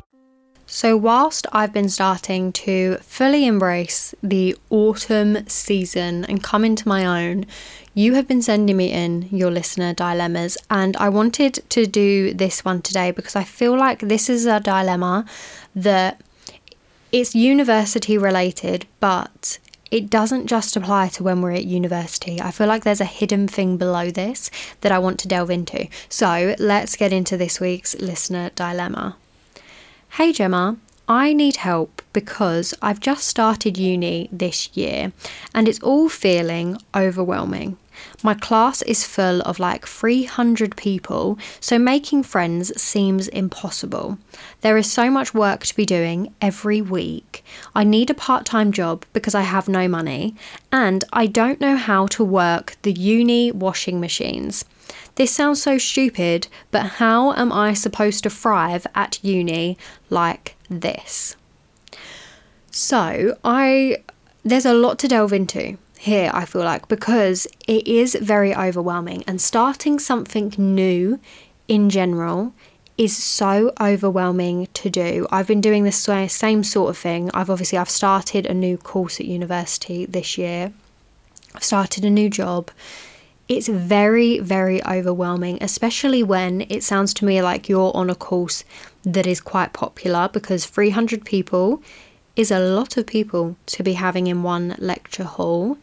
So, 0.70 0.98
whilst 0.98 1.46
I've 1.50 1.72
been 1.72 1.88
starting 1.88 2.52
to 2.52 2.98
fully 3.00 3.46
embrace 3.46 4.14
the 4.22 4.54
autumn 4.68 5.48
season 5.48 6.26
and 6.26 6.42
come 6.42 6.62
into 6.62 6.86
my 6.86 7.06
own, 7.06 7.46
you 7.94 8.12
have 8.14 8.28
been 8.28 8.42
sending 8.42 8.76
me 8.76 8.92
in 8.92 9.30
your 9.32 9.50
listener 9.50 9.94
dilemmas, 9.94 10.58
and 10.68 10.94
I 10.98 11.08
wanted 11.08 11.54
to 11.70 11.86
do 11.86 12.34
this 12.34 12.66
one 12.66 12.82
today 12.82 13.12
because 13.12 13.34
I 13.34 13.44
feel 13.44 13.78
like 13.78 14.00
this 14.00 14.28
is 14.28 14.44
a 14.44 14.60
dilemma 14.60 15.24
that 15.74 16.20
it's 17.12 17.34
university 17.34 18.18
related, 18.18 18.86
but 19.00 19.58
it 19.90 20.10
doesn't 20.10 20.46
just 20.46 20.76
apply 20.76 21.08
to 21.08 21.22
when 21.22 21.40
we're 21.40 21.52
at 21.52 21.64
university. 21.64 22.40
I 22.40 22.50
feel 22.50 22.66
like 22.66 22.84
there's 22.84 23.00
a 23.00 23.06
hidden 23.06 23.48
thing 23.48 23.76
below 23.76 24.10
this 24.10 24.50
that 24.82 24.92
I 24.92 24.98
want 24.98 25.18
to 25.20 25.28
delve 25.28 25.50
into. 25.50 25.88
So, 26.08 26.54
let's 26.58 26.96
get 26.96 27.12
into 27.12 27.36
this 27.36 27.60
week's 27.60 27.94
listener 27.98 28.50
dilemma. 28.54 29.16
Hey 30.10 30.32
Gemma, 30.32 30.76
I 31.06 31.32
need 31.32 31.56
help 31.56 32.02
because 32.12 32.74
I've 32.82 33.00
just 33.00 33.26
started 33.26 33.78
uni 33.78 34.28
this 34.32 34.68
year 34.76 35.12
and 35.54 35.68
it's 35.68 35.80
all 35.80 36.08
feeling 36.08 36.76
overwhelming. 36.94 37.78
My 38.22 38.34
class 38.34 38.82
is 38.82 39.06
full 39.06 39.40
of 39.42 39.58
like 39.58 39.86
300 39.86 40.76
people, 40.76 41.38
so 41.60 41.78
making 41.78 42.22
friends 42.22 42.80
seems 42.80 43.28
impossible. 43.28 44.18
There 44.60 44.76
is 44.76 44.90
so 44.90 45.10
much 45.10 45.34
work 45.34 45.64
to 45.66 45.76
be 45.76 45.86
doing 45.86 46.34
every 46.40 46.82
week. 46.82 47.44
I 47.74 47.84
need 47.84 48.10
a 48.10 48.14
part 48.14 48.44
time 48.44 48.72
job 48.72 49.04
because 49.12 49.34
I 49.34 49.42
have 49.42 49.68
no 49.68 49.88
money, 49.88 50.34
and 50.72 51.04
I 51.12 51.26
don't 51.26 51.60
know 51.60 51.76
how 51.76 52.06
to 52.08 52.24
work 52.24 52.76
the 52.82 52.92
uni 52.92 53.52
washing 53.52 54.00
machines. 54.00 54.64
This 55.16 55.32
sounds 55.32 55.62
so 55.62 55.78
stupid, 55.78 56.48
but 56.70 56.86
how 57.02 57.32
am 57.34 57.52
I 57.52 57.74
supposed 57.74 58.22
to 58.22 58.30
thrive 58.30 58.86
at 58.94 59.22
uni 59.22 59.76
like 60.10 60.56
this? 60.70 61.36
So, 62.70 63.36
I 63.44 63.98
there's 64.44 64.64
a 64.64 64.72
lot 64.72 64.98
to 65.00 65.08
delve 65.08 65.32
into 65.32 65.76
here, 65.98 66.30
I 66.32 66.44
feel 66.44 66.62
like, 66.62 66.88
because 66.88 67.46
it 67.66 67.86
is 67.86 68.14
very 68.14 68.54
overwhelming 68.54 69.24
and 69.26 69.40
starting 69.40 69.98
something 69.98 70.54
new 70.56 71.18
in 71.66 71.90
general 71.90 72.54
is 72.96 73.16
so 73.16 73.72
overwhelming 73.80 74.66
to 74.74 74.90
do. 74.90 75.26
I've 75.30 75.46
been 75.46 75.60
doing 75.60 75.84
this 75.84 75.96
same 75.96 76.64
sort 76.64 76.90
of 76.90 76.98
thing. 76.98 77.30
I've 77.32 77.48
obviously 77.50 77.78
I've 77.78 77.90
started 77.90 78.46
a 78.46 78.54
new 78.54 78.76
course 78.76 79.20
at 79.20 79.26
university 79.26 80.04
this 80.04 80.36
year. 80.36 80.72
I've 81.54 81.62
started 81.64 82.04
a 82.04 82.10
new 82.10 82.28
job. 82.28 82.70
It's 83.48 83.68
very 83.68 84.40
very 84.40 84.84
overwhelming, 84.84 85.58
especially 85.60 86.22
when 86.22 86.62
it 86.68 86.82
sounds 86.82 87.14
to 87.14 87.24
me 87.24 87.40
like 87.40 87.68
you're 87.68 87.96
on 87.96 88.10
a 88.10 88.16
course 88.16 88.64
that 89.04 89.26
is 89.26 89.40
quite 89.40 89.72
popular 89.72 90.28
because 90.32 90.66
300 90.66 91.24
people 91.24 91.80
is 92.38 92.52
a 92.52 92.60
lot 92.60 92.96
of 92.96 93.04
people 93.04 93.56
to 93.66 93.82
be 93.82 93.94
having 93.94 94.28
in 94.28 94.44
one 94.44 94.76
lecture 94.78 95.24
hall. 95.24 95.76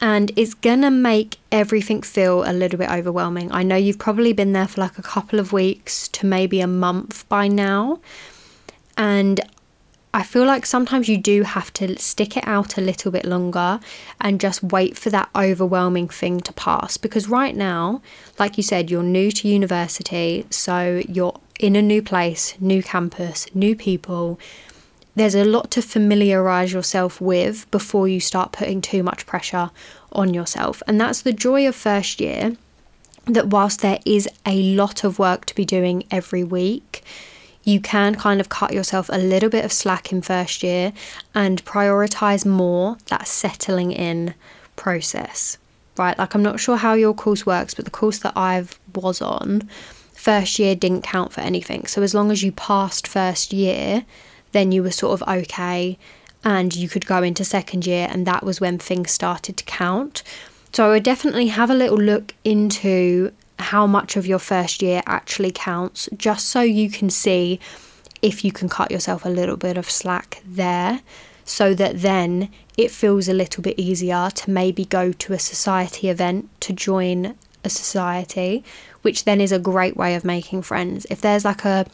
And 0.00 0.32
it's 0.36 0.52
gonna 0.52 0.90
make 0.90 1.38
everything 1.50 2.02
feel 2.02 2.42
a 2.44 2.52
little 2.52 2.78
bit 2.78 2.90
overwhelming. 2.90 3.50
I 3.52 3.62
know 3.62 3.76
you've 3.76 3.98
probably 3.98 4.32
been 4.32 4.52
there 4.52 4.66
for 4.66 4.80
like 4.80 4.98
a 4.98 5.02
couple 5.02 5.38
of 5.38 5.52
weeks 5.52 6.08
to 6.08 6.26
maybe 6.26 6.60
a 6.60 6.66
month 6.66 7.26
by 7.28 7.46
now. 7.46 8.00
And 8.98 9.40
I 10.12 10.22
feel 10.22 10.44
like 10.44 10.66
sometimes 10.66 11.08
you 11.08 11.18
do 11.18 11.44
have 11.44 11.72
to 11.74 11.96
stick 11.98 12.36
it 12.36 12.46
out 12.46 12.76
a 12.76 12.80
little 12.80 13.12
bit 13.12 13.24
longer 13.24 13.78
and 14.20 14.40
just 14.40 14.62
wait 14.62 14.98
for 14.98 15.10
that 15.10 15.28
overwhelming 15.36 16.08
thing 16.08 16.40
to 16.40 16.52
pass. 16.54 16.96
Because 16.96 17.28
right 17.28 17.54
now, 17.54 18.02
like 18.38 18.56
you 18.56 18.62
said, 18.64 18.90
you're 18.90 19.02
new 19.02 19.30
to 19.30 19.46
university, 19.46 20.46
so 20.50 21.02
you're 21.08 21.38
in 21.60 21.76
a 21.76 21.82
new 21.82 22.02
place, 22.02 22.54
new 22.60 22.82
campus, 22.82 23.46
new 23.54 23.76
people, 23.76 24.38
there's 25.16 25.34
a 25.34 25.44
lot 25.44 25.70
to 25.72 25.82
familiarize 25.82 26.72
yourself 26.72 27.20
with 27.20 27.68
before 27.70 28.06
you 28.06 28.20
start 28.20 28.52
putting 28.52 28.80
too 28.80 29.02
much 29.02 29.26
pressure 29.26 29.70
on 30.12 30.34
yourself. 30.34 30.82
And 30.86 31.00
that's 31.00 31.22
the 31.22 31.32
joy 31.32 31.66
of 31.66 31.74
first 31.74 32.20
year 32.20 32.56
that 33.24 33.48
whilst 33.48 33.80
there 33.80 33.98
is 34.04 34.28
a 34.44 34.62
lot 34.74 35.02
of 35.02 35.18
work 35.18 35.46
to 35.46 35.54
be 35.54 35.64
doing 35.64 36.04
every 36.10 36.44
week, 36.44 37.02
you 37.64 37.80
can 37.80 38.14
kind 38.14 38.40
of 38.40 38.48
cut 38.48 38.72
yourself 38.72 39.08
a 39.08 39.18
little 39.18 39.48
bit 39.48 39.64
of 39.64 39.72
slack 39.72 40.12
in 40.12 40.22
first 40.22 40.62
year 40.62 40.92
and 41.34 41.64
prioritize 41.64 42.46
more 42.46 42.98
that 43.06 43.26
settling 43.26 43.90
in 43.90 44.34
process. 44.76 45.58
Right? 45.96 46.16
Like 46.16 46.34
I'm 46.34 46.42
not 46.42 46.60
sure 46.60 46.76
how 46.76 46.92
your 46.92 47.14
course 47.14 47.46
works, 47.46 47.74
but 47.74 47.86
the 47.86 47.90
course 47.90 48.18
that 48.18 48.34
I've 48.36 48.78
was 48.94 49.20
on 49.22 49.68
first 50.12 50.58
year 50.58 50.74
didn't 50.74 51.02
count 51.02 51.32
for 51.32 51.40
anything. 51.40 51.86
So 51.86 52.02
as 52.02 52.12
long 52.12 52.30
as 52.30 52.42
you 52.42 52.52
passed 52.52 53.06
first 53.06 53.52
year, 53.52 54.04
then 54.56 54.72
you 54.72 54.82
were 54.82 54.90
sort 54.90 55.20
of 55.20 55.28
okay 55.28 55.98
and 56.42 56.74
you 56.74 56.88
could 56.88 57.06
go 57.06 57.22
into 57.22 57.44
second 57.44 57.86
year, 57.86 58.08
and 58.10 58.26
that 58.26 58.42
was 58.44 58.60
when 58.60 58.78
things 58.78 59.10
started 59.10 59.56
to 59.56 59.64
count. 59.64 60.22
So 60.72 60.86
I 60.86 60.88
would 60.90 61.02
definitely 61.02 61.48
have 61.48 61.70
a 61.70 61.74
little 61.74 61.98
look 61.98 62.34
into 62.44 63.32
how 63.58 63.86
much 63.86 64.16
of 64.16 64.26
your 64.26 64.38
first 64.38 64.82
year 64.82 65.02
actually 65.06 65.50
counts, 65.50 66.08
just 66.16 66.48
so 66.48 66.60
you 66.60 66.90
can 66.90 67.10
see 67.10 67.58
if 68.22 68.44
you 68.44 68.52
can 68.52 68.68
cut 68.68 68.90
yourself 68.90 69.24
a 69.24 69.28
little 69.28 69.56
bit 69.56 69.76
of 69.76 69.90
slack 69.90 70.42
there, 70.46 71.00
so 71.44 71.74
that 71.74 72.02
then 72.02 72.48
it 72.76 72.90
feels 72.90 73.28
a 73.28 73.34
little 73.34 73.62
bit 73.62 73.78
easier 73.78 74.30
to 74.34 74.50
maybe 74.50 74.84
go 74.84 75.12
to 75.12 75.32
a 75.32 75.38
society 75.38 76.08
event 76.08 76.48
to 76.60 76.72
join 76.72 77.34
a 77.64 77.70
society, 77.70 78.62
which 79.02 79.24
then 79.24 79.40
is 79.40 79.52
a 79.52 79.58
great 79.58 79.96
way 79.96 80.14
of 80.14 80.24
making 80.24 80.62
friends. 80.62 81.06
If 81.10 81.20
there's 81.20 81.44
like 81.44 81.64
a 81.64 81.86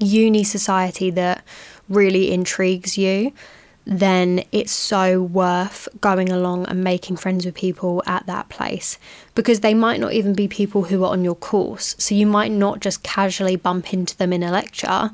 uni 0.00 0.42
society 0.42 1.10
that 1.10 1.44
really 1.88 2.32
intrigues 2.32 2.96
you, 2.96 3.32
then 3.84 4.44
it's 4.52 4.72
so 4.72 5.22
worth 5.22 5.88
going 6.00 6.30
along 6.30 6.66
and 6.66 6.84
making 6.84 7.16
friends 7.16 7.44
with 7.44 7.54
people 7.54 8.02
at 8.06 8.26
that 8.26 8.48
place 8.48 8.98
because 9.34 9.60
they 9.60 9.74
might 9.74 10.00
not 10.00 10.12
even 10.12 10.34
be 10.34 10.46
people 10.46 10.84
who 10.84 11.04
are 11.04 11.10
on 11.10 11.24
your 11.24 11.34
course. 11.34 11.96
So 11.98 12.14
you 12.14 12.26
might 12.26 12.52
not 12.52 12.80
just 12.80 13.02
casually 13.02 13.56
bump 13.56 13.92
into 13.92 14.16
them 14.16 14.32
in 14.32 14.42
a 14.42 14.52
lecture, 14.52 15.10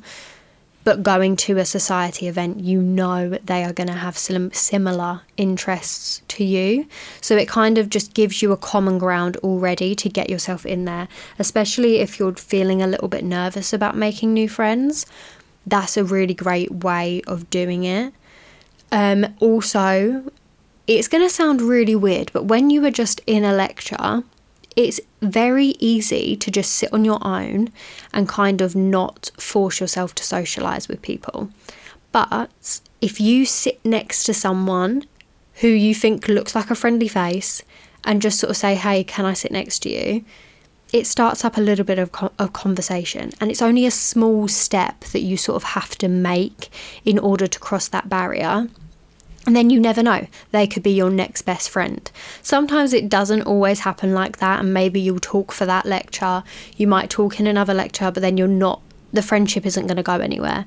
but 0.85 1.03
going 1.03 1.37
to 1.37 1.59
a 1.59 1.65
society 1.65 2.29
event, 2.29 2.61
you 2.61 2.81
know 2.81 3.31
they 3.45 3.65
are 3.65 3.73
going 3.73 3.89
to 3.89 3.93
have 3.93 4.17
sim- 4.17 4.53
similar 4.53 5.23
interests 5.37 6.23
to 6.29 6.45
you. 6.45 6.87
So 7.21 7.37
it 7.37 7.49
kind 7.49 7.79
of 7.79 7.91
just 7.91 8.15
gives 8.15 8.41
you 8.41 8.53
a 8.53 8.57
common 8.57 8.99
ground 8.99 9.37
already 9.39 9.95
to 9.97 10.09
get 10.09 10.31
yourself 10.31 10.65
in 10.65 10.85
there, 10.85 11.09
especially 11.39 11.99
if 11.99 12.19
you're 12.19 12.35
feeling 12.35 12.81
a 12.81 12.87
little 12.87 13.09
bit 13.09 13.25
nervous 13.25 13.73
about 13.73 13.97
making 13.97 14.33
new 14.33 14.49
friends 14.49 15.05
that's 15.71 15.97
a 15.97 16.05
really 16.05 16.35
great 16.35 16.71
way 16.71 17.23
of 17.27 17.51
doing 17.51 17.85
it. 17.85 18.13
Um, 18.91 19.35
also, 19.41 20.31
it's 20.87 21.09
going 21.09 21.23
to 21.23 21.31
sound 21.31 21.61
really 21.61 21.95
weird, 21.95 22.31
but 22.33 22.45
when 22.45 22.71
you 22.71 22.85
are 22.87 22.91
just 22.91 23.21
in 23.27 23.45
a 23.45 23.53
lecture, 23.53 24.23
it's 24.77 25.01
very 25.21 25.75
easy 25.81 26.37
to 26.37 26.51
just 26.51 26.73
sit 26.73 26.93
on 26.93 27.05
your 27.05 27.19
own 27.27 27.69
and 28.13 28.29
kind 28.29 28.61
of 28.61 28.77
not 28.77 29.31
force 29.37 29.81
yourself 29.81 30.15
to 30.15 30.25
socialize 30.25 30.89
with 30.89 31.03
people. 31.03 31.51
But 32.13 32.81
if 33.01 33.21
you 33.21 33.45
sit 33.45 33.85
next 33.85 34.25
to 34.25 34.35
someone 34.35 35.05
who 35.55 35.69
you 35.69 35.95
think 35.95 36.29
looks 36.29 36.55
like 36.55 36.71
a 36.71 36.75
friendly 36.75 37.09
face 37.09 37.63
and 38.05 38.23
just 38.23 38.39
sort 38.39 38.51
of 38.51 38.57
say, 38.57 38.75
hey, 38.77 39.05
can 39.05 39.25
I 39.25 39.33
sit 39.33 39.51
next 39.51 39.81
to 39.81 39.91
you? 39.91 40.25
It 40.93 41.07
starts 41.07 41.45
up 41.45 41.57
a 41.57 41.61
little 41.61 41.85
bit 41.85 41.99
of, 41.99 42.11
of 42.39 42.53
conversation 42.53 43.31
and 43.41 43.51
it's 43.51 43.63
only 43.63 43.85
a 43.85 43.91
small 43.91 44.49
step 44.49 45.01
that 45.13 45.21
you 45.21 45.37
sort 45.37 45.57
of 45.57 45.63
have 45.63 45.97
to 45.99 46.09
make 46.09 46.71
in 47.05 47.19
order 47.19 47.47
to 47.47 47.59
cross 47.59 47.89
that 47.89 48.09
barrier 48.09 48.69
and 49.49 49.57
then 49.57 49.71
you 49.71 49.81
never 49.81 50.03
know, 50.03 50.27
they 50.51 50.67
could 50.67 50.83
be 50.83 50.91
your 50.91 51.09
next 51.09 51.43
best 51.43 51.71
friend. 51.71 52.11
Sometimes 52.43 52.93
it 52.93 53.09
doesn't 53.09 53.45
always 53.45 53.81
happen 53.81 54.13
like 54.13 54.37
that, 54.41 54.61
and 54.61 54.75
maybe 54.75 55.01
you'll 55.01 55.21
talk 55.21 55.53
for 55.53 55.65
that 55.65 55.87
lecture, 55.87 56.43
you 56.77 56.87
might 56.87 57.09
talk 57.09 57.41
in 57.41 57.47
another 57.47 57.73
lecture, 57.73 58.11
but 58.11 58.21
then 58.21 58.37
you're 58.37 58.47
not, 58.47 58.83
the 59.11 59.23
friendship 59.23 59.65
isn't 59.65 59.87
going 59.87 59.97
to 59.97 60.03
go 60.03 60.17
anywhere. 60.17 60.67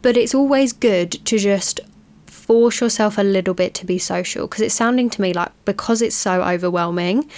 But 0.00 0.16
it's 0.16 0.32
always 0.32 0.72
good 0.72 1.10
to 1.24 1.38
just 1.38 1.80
force 2.26 2.80
yourself 2.80 3.18
a 3.18 3.22
little 3.22 3.52
bit 3.52 3.74
to 3.74 3.84
be 3.84 3.98
social 3.98 4.46
because 4.46 4.60
it's 4.60 4.76
sounding 4.76 5.10
to 5.10 5.20
me 5.20 5.32
like 5.32 5.50
because 5.64 6.00
it's 6.00 6.14
so 6.14 6.40
overwhelming, 6.40 7.28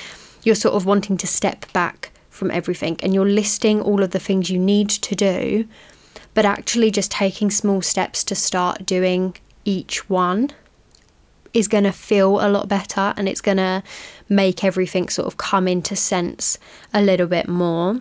you're 0.46 0.54
sort 0.54 0.76
of 0.76 0.86
wanting 0.86 1.16
to 1.16 1.26
step 1.26 1.70
back 1.72 2.12
from 2.30 2.52
everything 2.52 2.96
and 3.02 3.12
you're 3.12 3.28
listing 3.28 3.82
all 3.82 4.00
of 4.00 4.12
the 4.12 4.20
things 4.20 4.48
you 4.48 4.58
need 4.60 4.88
to 4.88 5.16
do, 5.16 5.66
but 6.34 6.44
actually 6.44 6.88
just 6.88 7.10
taking 7.10 7.50
small 7.50 7.82
steps 7.82 8.22
to 8.22 8.36
start 8.36 8.86
doing 8.86 9.36
each 9.64 10.08
one 10.08 10.50
is 11.52 11.66
going 11.66 11.82
to 11.82 11.90
feel 11.90 12.38
a 12.40 12.48
lot 12.48 12.68
better 12.68 13.12
and 13.16 13.28
it's 13.28 13.40
going 13.40 13.56
to 13.56 13.82
make 14.28 14.62
everything 14.62 15.08
sort 15.08 15.26
of 15.26 15.36
come 15.36 15.66
into 15.66 15.96
sense 15.96 16.58
a 16.94 17.02
little 17.02 17.26
bit 17.26 17.48
more 17.48 18.00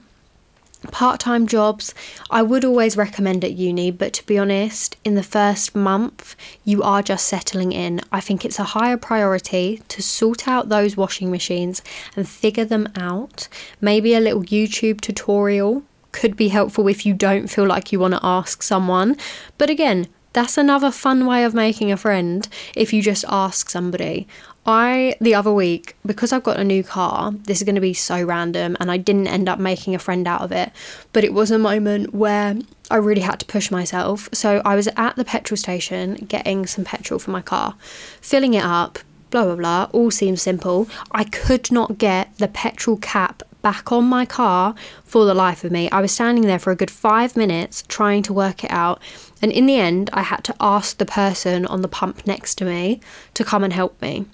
part 0.91 1.19
time 1.19 1.47
jobs, 1.47 1.93
I 2.29 2.41
would 2.41 2.65
always 2.65 2.97
recommend 2.97 3.43
at 3.43 3.53
uni, 3.53 3.91
but 3.91 4.13
to 4.13 4.25
be 4.25 4.37
honest, 4.37 4.97
in 5.03 5.15
the 5.15 5.23
first 5.23 5.75
month, 5.75 6.35
you 6.63 6.83
are 6.83 7.01
just 7.01 7.27
settling 7.27 7.71
in. 7.71 8.01
I 8.11 8.19
think 8.19 8.43
it's 8.43 8.59
a 8.59 8.63
higher 8.63 8.97
priority 8.97 9.81
to 9.87 10.01
sort 10.01 10.47
out 10.47 10.69
those 10.69 10.97
washing 10.97 11.31
machines 11.31 11.81
and 12.15 12.27
figure 12.27 12.65
them 12.65 12.89
out. 12.95 13.47
Maybe 13.81 14.13
a 14.13 14.19
little 14.19 14.43
YouTube 14.43 15.01
tutorial 15.01 15.83
could 16.11 16.37
be 16.37 16.47
helpful 16.47 16.87
if 16.87 17.05
you 17.05 17.13
don't 17.13 17.47
feel 17.47 17.65
like 17.65 17.91
you 17.91 17.99
want 17.99 18.13
to 18.13 18.25
ask 18.25 18.63
someone. 18.63 19.17
But 19.57 19.69
again, 19.69 20.07
that's 20.31 20.57
another 20.57 20.91
fun 20.91 21.25
way 21.25 21.43
of 21.43 21.53
making 21.53 21.91
a 21.91 21.97
friend 21.97 22.47
if 22.75 22.91
you 22.91 23.01
just 23.01 23.23
ask 23.29 23.69
somebody. 23.69 24.27
I, 24.65 25.15
the 25.21 25.35
other 25.35 25.53
week, 25.53 25.95
because 26.05 26.33
I've 26.33 26.43
got 26.43 26.59
a 26.59 26.63
new 26.63 26.83
car, 26.83 27.31
this 27.31 27.59
is 27.59 27.63
going 27.63 27.75
to 27.75 27.81
be 27.81 27.93
so 27.93 28.23
random 28.23 28.75
and 28.79 28.89
I 28.89 28.97
didn't 28.97 29.27
end 29.27 29.47
up 29.47 29.59
making 29.59 29.93
a 29.93 29.99
friend 29.99 30.27
out 30.27 30.41
of 30.41 30.51
it, 30.51 30.71
but 31.13 31.23
it 31.23 31.33
was 31.33 31.51
a 31.51 31.59
moment 31.59 32.15
where 32.15 32.55
I 32.89 32.95
really 32.97 33.21
had 33.21 33.39
to 33.41 33.45
push 33.45 33.69
myself. 33.69 34.27
So 34.33 34.63
I 34.65 34.75
was 34.75 34.87
at 34.97 35.15
the 35.17 35.25
petrol 35.25 35.57
station 35.57 36.15
getting 36.15 36.65
some 36.65 36.83
petrol 36.83 37.19
for 37.19 37.29
my 37.29 37.41
car, 37.41 37.75
filling 38.21 38.55
it 38.55 38.63
up, 38.63 38.97
blah 39.29 39.45
blah 39.45 39.55
blah, 39.55 39.89
all 39.91 40.09
seems 40.09 40.41
simple. 40.41 40.87
I 41.11 41.25
could 41.25 41.71
not 41.71 41.99
get 41.99 42.35
the 42.39 42.47
petrol 42.47 42.97
cap 42.97 43.43
back 43.61 43.91
on 43.91 44.05
my 44.05 44.25
car 44.25 44.75
for 45.03 45.25
the 45.25 45.33
life 45.33 45.63
of 45.63 45.71
me. 45.71 45.89
I 45.89 46.01
was 46.01 46.11
standing 46.11 46.45
there 46.45 46.59
for 46.59 46.71
a 46.71 46.75
good 46.75 46.91
five 46.91 47.35
minutes 47.35 47.83
trying 47.87 48.23
to 48.23 48.33
work 48.33 48.63
it 48.63 48.71
out. 48.71 49.01
And 49.41 49.51
in 49.51 49.65
the 49.65 49.77
end, 49.77 50.09
I 50.13 50.21
had 50.21 50.43
to 50.45 50.55
ask 50.59 50.97
the 50.97 51.05
person 51.05 51.65
on 51.65 51.81
the 51.81 51.87
pump 51.87 52.25
next 52.25 52.55
to 52.59 52.65
me 52.65 53.01
to 53.33 53.43
come 53.43 53.63
and 53.63 53.73
help 53.73 53.99
me. 54.01 54.25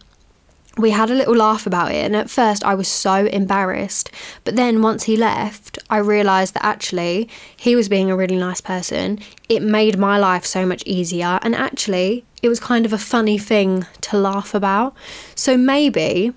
We 0.77 0.91
had 0.91 1.09
a 1.09 1.15
little 1.15 1.35
laugh 1.35 1.65
about 1.65 1.91
it, 1.91 2.05
and 2.05 2.15
at 2.15 2.29
first 2.29 2.63
I 2.63 2.75
was 2.75 2.87
so 2.87 3.25
embarrassed. 3.25 4.09
But 4.43 4.55
then 4.55 4.81
once 4.81 5.03
he 5.03 5.17
left, 5.17 5.77
I 5.89 5.97
realised 5.97 6.53
that 6.53 6.65
actually 6.65 7.29
he 7.55 7.75
was 7.75 7.89
being 7.89 8.09
a 8.09 8.15
really 8.15 8.37
nice 8.37 8.61
person. 8.61 9.19
It 9.49 9.61
made 9.61 9.97
my 9.97 10.17
life 10.17 10.45
so 10.45 10.65
much 10.65 10.83
easier, 10.85 11.39
and 11.41 11.55
actually, 11.55 12.23
it 12.41 12.49
was 12.49 12.59
kind 12.59 12.85
of 12.85 12.93
a 12.93 12.97
funny 12.97 13.37
thing 13.37 13.85
to 14.01 14.17
laugh 14.17 14.53
about. 14.53 14.95
So 15.35 15.57
maybe 15.57 16.33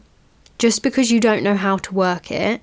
just 0.59 0.83
because 0.83 1.11
you 1.11 1.21
don't 1.21 1.43
know 1.43 1.57
how 1.57 1.77
to 1.79 1.95
work 1.95 2.31
it, 2.31 2.61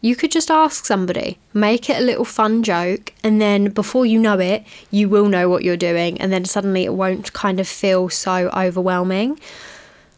you 0.00 0.14
could 0.14 0.30
just 0.30 0.50
ask 0.50 0.84
somebody, 0.84 1.38
make 1.54 1.88
it 1.88 1.96
a 1.96 2.04
little 2.04 2.26
fun 2.26 2.62
joke, 2.62 3.12
and 3.22 3.40
then 3.40 3.70
before 3.70 4.04
you 4.04 4.18
know 4.18 4.38
it, 4.38 4.62
you 4.90 5.08
will 5.08 5.28
know 5.28 5.48
what 5.48 5.64
you're 5.64 5.78
doing, 5.78 6.20
and 6.20 6.30
then 6.30 6.44
suddenly 6.44 6.84
it 6.84 6.92
won't 6.92 7.32
kind 7.32 7.58
of 7.58 7.66
feel 7.66 8.10
so 8.10 8.50
overwhelming. 8.50 9.40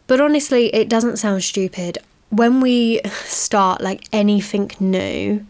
But 0.07 0.21
honestly, 0.21 0.73
it 0.73 0.89
doesn't 0.89 1.17
sound 1.17 1.43
stupid. 1.43 1.97
When 2.29 2.61
we 2.61 3.01
start 3.25 3.81
like 3.81 4.05
anything 4.11 4.71
new, 4.79 5.45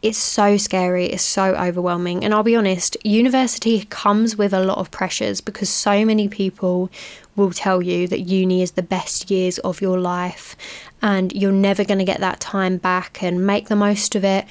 it's 0.00 0.18
so 0.18 0.56
scary, 0.56 1.06
it's 1.06 1.22
so 1.22 1.54
overwhelming. 1.56 2.24
And 2.24 2.32
I'll 2.32 2.42
be 2.42 2.54
honest, 2.54 2.96
university 3.04 3.84
comes 3.90 4.36
with 4.36 4.52
a 4.52 4.64
lot 4.64 4.78
of 4.78 4.90
pressures 4.90 5.40
because 5.40 5.68
so 5.68 6.04
many 6.04 6.28
people 6.28 6.90
will 7.34 7.50
tell 7.50 7.82
you 7.82 8.06
that 8.08 8.20
uni 8.20 8.62
is 8.62 8.72
the 8.72 8.82
best 8.82 9.30
years 9.30 9.58
of 9.60 9.80
your 9.80 9.98
life 9.98 10.56
and 11.02 11.32
you're 11.32 11.50
never 11.50 11.84
going 11.84 11.98
to 11.98 12.04
get 12.04 12.20
that 12.20 12.40
time 12.40 12.76
back 12.76 13.22
and 13.22 13.46
make 13.46 13.68
the 13.68 13.76
most 13.76 14.14
of 14.14 14.24
it. 14.24 14.44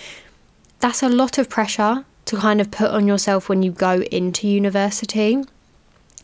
That's 0.79 1.03
a 1.03 1.09
lot 1.09 1.37
of 1.37 1.49
pressure 1.49 2.05
to 2.25 2.37
kind 2.37 2.59
of 2.59 2.71
put 2.71 2.91
on 2.91 3.07
yourself 3.07 3.49
when 3.49 3.63
you 3.63 3.71
go 3.71 4.01
into 4.01 4.47
university 4.47 5.43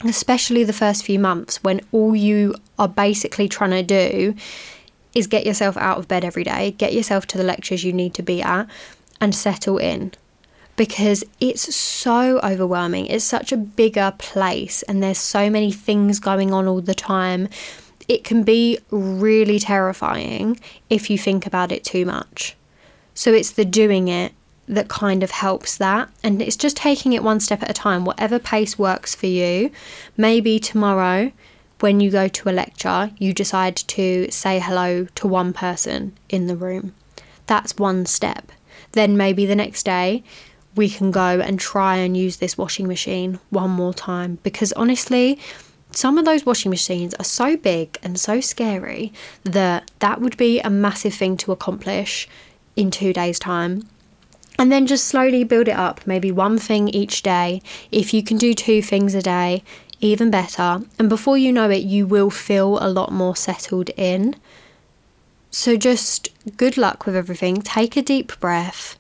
especially 0.03 0.63
the 0.63 0.73
first 0.73 1.05
few 1.05 1.19
months 1.19 1.63
when 1.63 1.81
all 1.91 2.15
you 2.15 2.55
are 2.77 2.87
basically 2.87 3.47
trying 3.47 3.71
to 3.71 3.83
do 3.83 4.35
is 5.15 5.27
get 5.27 5.45
yourself 5.45 5.77
out 5.77 5.97
of 5.97 6.07
bed 6.07 6.25
every 6.25 6.43
day, 6.43 6.71
get 6.71 6.93
yourself 6.93 7.27
to 7.27 7.37
the 7.37 7.43
lectures 7.43 7.83
you 7.83 7.93
need 7.93 8.13
to 8.15 8.23
be 8.23 8.41
at, 8.41 8.67
and 9.21 9.33
settle 9.33 9.77
in. 9.77 10.11
Because 10.75 11.23
it's 11.39 11.75
so 11.75 12.39
overwhelming. 12.39 13.05
It's 13.05 13.23
such 13.23 13.51
a 13.51 13.57
bigger 13.57 14.13
place, 14.17 14.81
and 14.83 15.03
there's 15.03 15.19
so 15.19 15.49
many 15.49 15.71
things 15.71 16.19
going 16.19 16.51
on 16.51 16.67
all 16.67 16.81
the 16.81 16.95
time. 16.95 17.47
It 18.07 18.23
can 18.23 18.43
be 18.43 18.79
really 18.89 19.59
terrifying 19.59 20.59
if 20.89 21.11
you 21.11 21.17
think 21.17 21.45
about 21.45 21.71
it 21.71 21.83
too 21.83 22.05
much. 22.05 22.55
So 23.13 23.31
it's 23.31 23.51
the 23.51 23.65
doing 23.65 24.07
it 24.07 24.33
that 24.73 24.87
kind 24.87 25.23
of 25.23 25.31
helps 25.31 25.77
that. 25.77 26.09
And 26.23 26.41
it's 26.41 26.55
just 26.55 26.77
taking 26.77 27.13
it 27.13 27.23
one 27.23 27.39
step 27.39 27.63
at 27.63 27.69
a 27.69 27.73
time, 27.73 28.05
whatever 28.05 28.39
pace 28.39 28.77
works 28.77 29.15
for 29.15 29.27
you. 29.27 29.71
Maybe 30.17 30.59
tomorrow, 30.59 31.31
when 31.79 31.99
you 31.99 32.09
go 32.09 32.27
to 32.27 32.49
a 32.49 32.51
lecture, 32.51 33.11
you 33.17 33.33
decide 33.33 33.75
to 33.75 34.29
say 34.31 34.59
hello 34.59 35.05
to 35.15 35.27
one 35.27 35.53
person 35.53 36.17
in 36.29 36.47
the 36.47 36.55
room. 36.55 36.93
That's 37.47 37.77
one 37.77 38.05
step. 38.05 38.51
Then 38.93 39.17
maybe 39.17 39.45
the 39.45 39.55
next 39.55 39.83
day, 39.83 40.23
we 40.75 40.89
can 40.89 41.11
go 41.11 41.39
and 41.39 41.59
try 41.59 41.97
and 41.97 42.17
use 42.17 42.37
this 42.37 42.57
washing 42.57 42.87
machine 42.87 43.39
one 43.49 43.69
more 43.69 43.93
time 43.93 44.39
because 44.43 44.73
honestly, 44.73 45.39
some 45.91 46.17
of 46.17 46.25
those 46.25 46.45
washing 46.45 46.71
machines 46.71 47.13
are 47.15 47.25
so 47.25 47.55
big 47.55 47.99
and 48.01 48.19
so 48.19 48.41
scary 48.41 49.13
that 49.43 49.91
that 49.99 50.21
would 50.21 50.37
be 50.37 50.59
a 50.59 50.69
massive 50.69 51.13
thing 51.13 51.37
to 51.37 51.51
accomplish 51.51 52.27
in 52.75 52.89
two 52.89 53.13
days' 53.13 53.39
time. 53.39 53.87
And 54.59 54.71
then 54.71 54.85
just 54.85 55.05
slowly 55.05 55.43
build 55.43 55.67
it 55.67 55.75
up, 55.75 56.05
maybe 56.05 56.31
one 56.31 56.57
thing 56.57 56.87
each 56.89 57.23
day. 57.23 57.61
If 57.91 58.13
you 58.13 58.23
can 58.23 58.37
do 58.37 58.53
two 58.53 58.81
things 58.81 59.15
a 59.15 59.21
day, 59.21 59.63
even 59.99 60.29
better. 60.29 60.81
And 60.99 61.09
before 61.09 61.37
you 61.37 61.51
know 61.51 61.69
it, 61.69 61.83
you 61.83 62.05
will 62.05 62.29
feel 62.29 62.77
a 62.79 62.89
lot 62.89 63.11
more 63.11 63.35
settled 63.35 63.89
in. 63.97 64.35
So 65.49 65.75
just 65.75 66.29
good 66.57 66.77
luck 66.77 67.05
with 67.05 67.15
everything. 67.15 67.61
Take 67.61 67.97
a 67.97 68.01
deep 68.01 68.39
breath 68.39 68.97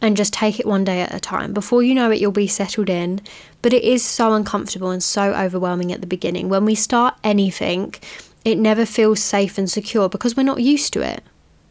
and 0.00 0.16
just 0.16 0.32
take 0.32 0.60
it 0.60 0.66
one 0.66 0.84
day 0.84 1.00
at 1.00 1.14
a 1.14 1.20
time. 1.20 1.52
Before 1.52 1.82
you 1.82 1.94
know 1.94 2.10
it, 2.10 2.20
you'll 2.20 2.32
be 2.32 2.46
settled 2.46 2.90
in. 2.90 3.20
But 3.62 3.72
it 3.72 3.82
is 3.82 4.04
so 4.04 4.34
uncomfortable 4.34 4.90
and 4.90 5.02
so 5.02 5.34
overwhelming 5.34 5.92
at 5.92 6.00
the 6.00 6.06
beginning. 6.06 6.48
When 6.48 6.64
we 6.64 6.74
start 6.74 7.14
anything, 7.24 7.94
it 8.44 8.58
never 8.58 8.86
feels 8.86 9.22
safe 9.22 9.58
and 9.58 9.70
secure 9.70 10.08
because 10.08 10.36
we're 10.36 10.42
not 10.44 10.62
used 10.62 10.92
to 10.92 11.00
it, 11.02 11.22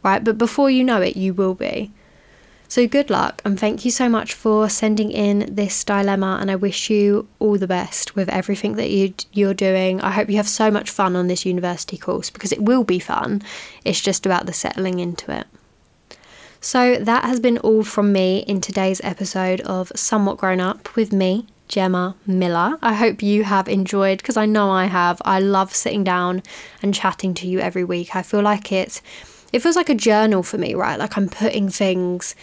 right? 0.02 0.22
But 0.22 0.38
before 0.38 0.70
you 0.70 0.84
know 0.84 1.00
it, 1.00 1.16
you 1.16 1.32
will 1.32 1.54
be. 1.54 1.92
So 2.68 2.86
good 2.86 3.10
luck 3.10 3.40
and 3.44 3.58
thank 3.58 3.84
you 3.84 3.90
so 3.90 4.08
much 4.08 4.34
for 4.34 4.68
sending 4.68 5.12
in 5.12 5.54
this 5.54 5.84
dilemma 5.84 6.38
and 6.40 6.50
I 6.50 6.56
wish 6.56 6.90
you 6.90 7.28
all 7.38 7.58
the 7.58 7.68
best 7.68 8.16
with 8.16 8.28
everything 8.28 8.74
that 8.74 8.90
you 8.90 9.14
you're 9.32 9.54
doing. 9.54 10.00
I 10.00 10.10
hope 10.10 10.28
you 10.28 10.36
have 10.36 10.48
so 10.48 10.70
much 10.70 10.90
fun 10.90 11.14
on 11.14 11.28
this 11.28 11.46
university 11.46 11.96
course 11.96 12.28
because 12.28 12.52
it 12.52 12.62
will 12.62 12.82
be 12.84 12.98
fun. 12.98 13.42
It's 13.84 14.00
just 14.00 14.26
about 14.26 14.46
the 14.46 14.52
settling 14.52 14.98
into 14.98 15.30
it. 15.30 15.46
So 16.60 16.96
that 16.96 17.24
has 17.24 17.38
been 17.38 17.58
all 17.58 17.84
from 17.84 18.12
me 18.12 18.38
in 18.48 18.60
today's 18.60 19.00
episode 19.04 19.60
of 19.60 19.92
Somewhat 19.94 20.38
Grown 20.38 20.58
Up 20.58 20.96
with 20.96 21.12
me, 21.12 21.46
Gemma 21.68 22.16
Miller. 22.26 22.78
I 22.82 22.94
hope 22.94 23.22
you 23.22 23.44
have 23.44 23.68
enjoyed 23.68 24.18
because 24.18 24.36
I 24.36 24.46
know 24.46 24.70
I 24.70 24.86
have. 24.86 25.22
I 25.24 25.38
love 25.38 25.72
sitting 25.72 26.02
down 26.02 26.42
and 26.82 26.92
chatting 26.92 27.34
to 27.34 27.46
you 27.46 27.60
every 27.60 27.84
week. 27.84 28.16
I 28.16 28.22
feel 28.22 28.42
like 28.42 28.72
it's 28.72 29.00
it 29.52 29.60
feels 29.60 29.76
like 29.76 29.88
a 29.88 29.94
journal 29.94 30.42
for 30.42 30.58
me, 30.58 30.74
right? 30.74 30.98
Like 30.98 31.16
I'm 31.16 31.28
putting 31.28 31.68
things 31.68 32.34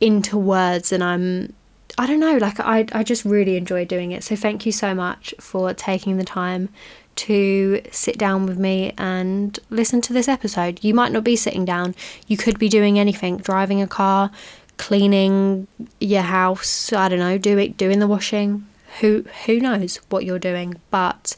into 0.00 0.38
words 0.38 0.92
and 0.92 1.04
I'm 1.04 1.54
I 1.98 2.06
don't 2.06 2.20
know, 2.20 2.36
like 2.36 2.60
I 2.60 2.86
I 2.92 3.02
just 3.02 3.24
really 3.24 3.56
enjoy 3.56 3.84
doing 3.84 4.12
it. 4.12 4.24
So 4.24 4.36
thank 4.36 4.64
you 4.64 4.72
so 4.72 4.94
much 4.94 5.34
for 5.38 5.74
taking 5.74 6.16
the 6.16 6.24
time 6.24 6.68
to 7.16 7.82
sit 7.90 8.16
down 8.16 8.46
with 8.46 8.58
me 8.58 8.94
and 8.96 9.58
listen 9.68 10.00
to 10.00 10.12
this 10.12 10.28
episode. 10.28 10.82
You 10.82 10.94
might 10.94 11.12
not 11.12 11.24
be 11.24 11.36
sitting 11.36 11.64
down. 11.64 11.94
You 12.26 12.36
could 12.36 12.58
be 12.58 12.68
doing 12.68 12.98
anything, 12.98 13.38
driving 13.38 13.82
a 13.82 13.86
car, 13.86 14.30
cleaning 14.78 15.66
your 16.00 16.22
house, 16.22 16.92
I 16.92 17.08
don't 17.08 17.18
know, 17.18 17.36
doing 17.36 17.72
doing 17.72 17.98
the 17.98 18.06
washing. 18.06 18.66
Who 19.00 19.24
who 19.44 19.60
knows 19.60 19.96
what 20.08 20.24
you're 20.24 20.38
doing, 20.38 20.76
but 20.90 21.36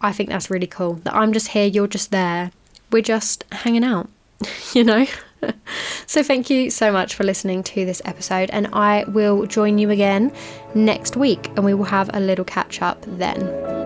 I 0.00 0.12
think 0.12 0.28
that's 0.28 0.50
really 0.50 0.66
cool. 0.66 0.94
That 1.04 1.14
I'm 1.14 1.32
just 1.32 1.48
here, 1.48 1.66
you're 1.66 1.88
just 1.88 2.10
there. 2.10 2.52
We're 2.92 3.02
just 3.02 3.44
hanging 3.50 3.84
out, 3.84 4.08
you 4.74 4.84
know? 4.84 5.06
so, 6.06 6.22
thank 6.22 6.50
you 6.50 6.70
so 6.70 6.92
much 6.92 7.14
for 7.14 7.24
listening 7.24 7.62
to 7.64 7.84
this 7.84 8.02
episode, 8.04 8.50
and 8.50 8.68
I 8.72 9.04
will 9.08 9.46
join 9.46 9.78
you 9.78 9.90
again 9.90 10.32
next 10.74 11.16
week 11.16 11.48
and 11.56 11.64
we 11.64 11.74
will 11.74 11.84
have 11.84 12.10
a 12.14 12.20
little 12.20 12.44
catch 12.44 12.82
up 12.82 13.02
then. 13.06 13.85